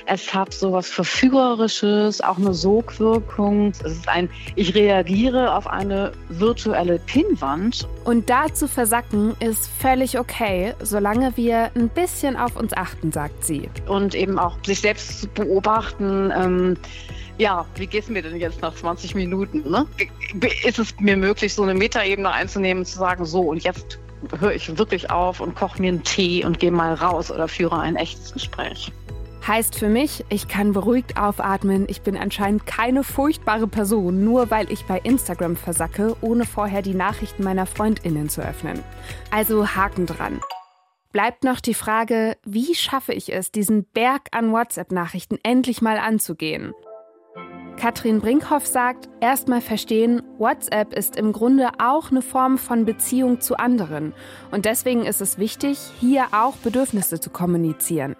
Es 0.05 0.33
hat 0.33 0.53
so 0.53 0.73
was 0.73 0.89
Verführerisches, 0.89 2.19
auch 2.21 2.37
eine 2.37 2.53
Sogwirkung. 2.53 3.69
Es 3.69 3.81
ist 3.81 4.09
ein, 4.09 4.29
ich 4.55 4.75
reagiere 4.75 5.55
auf 5.55 5.67
eine 5.67 6.11
virtuelle 6.27 6.99
Pinnwand. 6.99 7.87
Und 8.03 8.29
da 8.29 8.53
zu 8.53 8.67
versacken 8.67 9.35
ist 9.39 9.69
völlig 9.79 10.19
okay, 10.19 10.73
solange 10.81 11.37
wir 11.37 11.71
ein 11.75 11.89
bisschen 11.89 12.35
auf 12.35 12.55
uns 12.55 12.73
achten, 12.75 13.11
sagt 13.11 13.45
sie. 13.45 13.69
Und 13.87 14.15
eben 14.15 14.37
auch 14.37 14.57
sich 14.65 14.81
selbst 14.81 15.21
zu 15.21 15.27
beobachten. 15.27 16.31
Ähm, 16.35 16.77
ja, 17.39 17.65
wie 17.75 17.87
geht 17.87 18.03
es 18.03 18.09
mir 18.09 18.21
denn 18.21 18.35
jetzt 18.35 18.61
nach 18.61 18.75
20 18.75 19.15
Minuten? 19.15 19.67
Ne? 19.69 19.87
Ist 20.65 20.77
es 20.77 20.93
mir 20.99 21.17
möglich, 21.17 21.53
so 21.53 21.63
eine 21.63 21.73
Metaebene 21.73 22.29
einzunehmen 22.29 22.85
zu 22.85 22.99
sagen, 22.99 23.25
so 23.25 23.41
und 23.41 23.63
jetzt 23.63 23.97
höre 24.37 24.51
ich 24.51 24.77
wirklich 24.77 25.09
auf 25.09 25.39
und 25.39 25.55
koche 25.55 25.81
mir 25.81 25.87
einen 25.87 26.03
Tee 26.03 26.43
und 26.45 26.59
gehe 26.59 26.71
mal 26.71 26.93
raus 26.93 27.31
oder 27.31 27.47
führe 27.47 27.79
ein 27.79 27.95
echtes 27.95 28.33
Gespräch? 28.33 28.91
Heißt 29.47 29.75
für 29.75 29.87
mich, 29.87 30.25
ich 30.27 30.49
kann 30.49 30.73
beruhigt 30.73 31.17
aufatmen. 31.17 31.85
Ich 31.87 32.01
bin 32.01 32.17
anscheinend 32.17 32.65
keine 32.65 33.05
furchtbare 33.05 33.67
Person, 33.67 34.25
nur 34.25 34.51
weil 34.51 34.69
ich 34.69 34.83
bei 34.83 34.99
Instagram 34.99 35.55
versacke, 35.55 36.17
ohne 36.19 36.45
vorher 36.45 36.81
die 36.81 36.93
Nachrichten 36.93 37.45
meiner 37.45 37.65
Freundinnen 37.65 38.27
zu 38.27 38.41
öffnen. 38.41 38.83
Also 39.31 39.65
Haken 39.65 40.05
dran. 40.05 40.41
Bleibt 41.13 41.45
noch 41.45 41.61
die 41.61 41.73
Frage, 41.73 42.35
wie 42.43 42.75
schaffe 42.75 43.13
ich 43.13 43.33
es, 43.33 43.51
diesen 43.51 43.85
Berg 43.85 44.27
an 44.31 44.51
WhatsApp-Nachrichten 44.51 45.39
endlich 45.41 45.81
mal 45.81 45.97
anzugehen? 45.97 46.73
Katrin 47.79 48.19
Brinkhoff 48.19 48.67
sagt, 48.67 49.07
erstmal 49.21 49.61
verstehen, 49.61 50.21
WhatsApp 50.37 50.93
ist 50.93 51.15
im 51.15 51.31
Grunde 51.31 51.69
auch 51.77 52.11
eine 52.11 52.21
Form 52.21 52.57
von 52.57 52.83
Beziehung 52.83 53.39
zu 53.39 53.57
anderen. 53.57 54.11
Und 54.51 54.65
deswegen 54.65 55.05
ist 55.05 55.21
es 55.21 55.37
wichtig, 55.37 55.79
hier 55.97 56.27
auch 56.33 56.57
Bedürfnisse 56.57 57.21
zu 57.21 57.29
kommunizieren. 57.29 58.17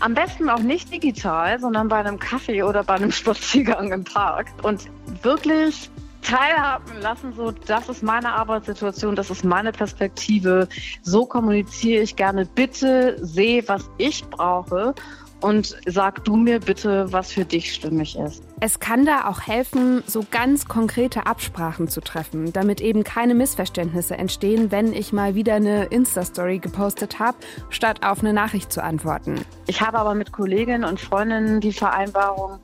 Am 0.00 0.14
besten 0.14 0.48
auch 0.48 0.60
nicht 0.60 0.90
digital, 0.90 1.60
sondern 1.60 1.88
bei 1.88 1.98
einem 1.98 2.18
Kaffee 2.18 2.62
oder 2.62 2.82
bei 2.82 2.94
einem 2.94 3.12
Spaziergang 3.12 3.92
im 3.92 4.04
Park. 4.04 4.46
Und 4.62 4.88
wirklich 5.22 5.90
teilhaben 6.22 7.00
lassen, 7.00 7.34
so 7.34 7.50
das 7.50 7.88
ist 7.90 8.02
meine 8.02 8.32
Arbeitssituation, 8.32 9.16
das 9.16 9.30
ist 9.30 9.44
meine 9.44 9.72
Perspektive, 9.72 10.68
so 11.02 11.26
kommuniziere 11.26 12.02
ich 12.02 12.16
gerne. 12.16 12.46
Bitte 12.46 13.16
seh, 13.20 13.62
was 13.66 13.90
ich 13.98 14.24
brauche 14.28 14.94
und 15.40 15.76
sag 15.86 16.24
du 16.24 16.36
mir 16.36 16.60
bitte, 16.60 17.12
was 17.12 17.32
für 17.32 17.44
dich 17.44 17.74
stimmig 17.74 18.16
ist. 18.18 18.42
Es 18.60 18.80
kann 18.80 19.04
da 19.04 19.28
auch 19.28 19.40
helfen, 19.42 20.02
so 20.06 20.24
ganz 20.30 20.66
konkrete 20.66 21.26
Absprachen 21.26 21.88
zu 21.88 22.00
treffen, 22.00 22.52
damit 22.52 22.80
eben 22.80 23.04
keine 23.04 23.34
Missverständnisse 23.34 24.16
entstehen, 24.16 24.72
wenn 24.72 24.92
ich 24.92 25.12
mal 25.12 25.34
wieder 25.34 25.54
eine 25.54 25.84
Insta-Story 25.86 26.58
gepostet 26.58 27.20
habe, 27.20 27.38
statt 27.70 28.04
auf 28.04 28.20
eine 28.20 28.32
Nachricht 28.32 28.72
zu 28.72 28.82
antworten. 28.82 29.36
Ich 29.66 29.80
habe 29.80 29.98
aber 29.98 30.14
mit 30.14 30.32
Kolleginnen 30.32 30.84
und 30.84 31.00
Freundinnen 31.00 31.60
die 31.60 31.72
Vereinbarung, 31.72 32.58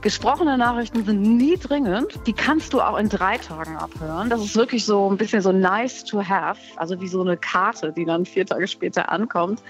gesprochene 0.00 0.56
Nachrichten 0.56 1.04
sind 1.04 1.20
nie 1.20 1.56
dringend. 1.56 2.20
Die 2.26 2.32
kannst 2.32 2.72
du 2.72 2.80
auch 2.80 2.96
in 2.96 3.08
drei 3.08 3.38
Tagen 3.38 3.76
abhören. 3.76 4.30
Das 4.30 4.40
ist 4.40 4.54
wirklich 4.54 4.84
so 4.84 5.10
ein 5.10 5.16
bisschen 5.16 5.42
so 5.42 5.52
nice 5.52 6.04
to 6.04 6.22
have, 6.22 6.60
also 6.76 7.00
wie 7.00 7.08
so 7.08 7.20
eine 7.22 7.36
Karte, 7.36 7.92
die 7.92 8.04
dann 8.04 8.24
vier 8.24 8.46
Tage 8.46 8.68
später 8.68 9.10
ankommt. 9.10 9.62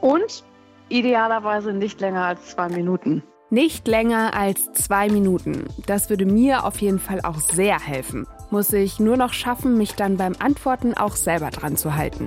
Und 0.00 0.44
Idealerweise 0.90 1.72
nicht 1.72 2.00
länger 2.00 2.24
als 2.24 2.50
zwei 2.50 2.68
Minuten. 2.68 3.22
Nicht 3.48 3.86
länger 3.88 4.34
als 4.34 4.72
zwei 4.72 5.08
Minuten. 5.08 5.64
Das 5.86 6.10
würde 6.10 6.26
mir 6.26 6.64
auf 6.64 6.80
jeden 6.80 6.98
Fall 6.98 7.20
auch 7.22 7.38
sehr 7.38 7.80
helfen. 7.80 8.26
Muss 8.50 8.72
ich 8.72 8.98
nur 8.98 9.16
noch 9.16 9.32
schaffen, 9.32 9.78
mich 9.78 9.94
dann 9.94 10.16
beim 10.16 10.34
Antworten 10.40 10.94
auch 10.94 11.14
selber 11.14 11.50
dran 11.50 11.76
zu 11.76 11.94
halten. 11.94 12.26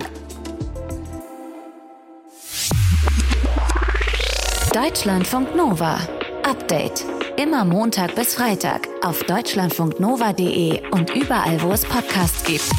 Deutschlandfunk 4.73 5.56
Nova. 5.56 5.97
Update. 6.43 7.06
Immer 7.38 7.65
Montag 7.65 8.15
bis 8.15 8.36
Freitag 8.36 8.88
auf 9.04 9.23
deutschlandfunknova.de 9.23 10.89
und 10.91 11.13
überall, 11.15 11.62
wo 11.62 11.71
es 11.71 11.84
Podcasts 11.86 12.43
gibt. 12.45 12.69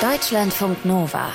Deutschlandfunk 0.00 0.84
Nova. 0.84 1.28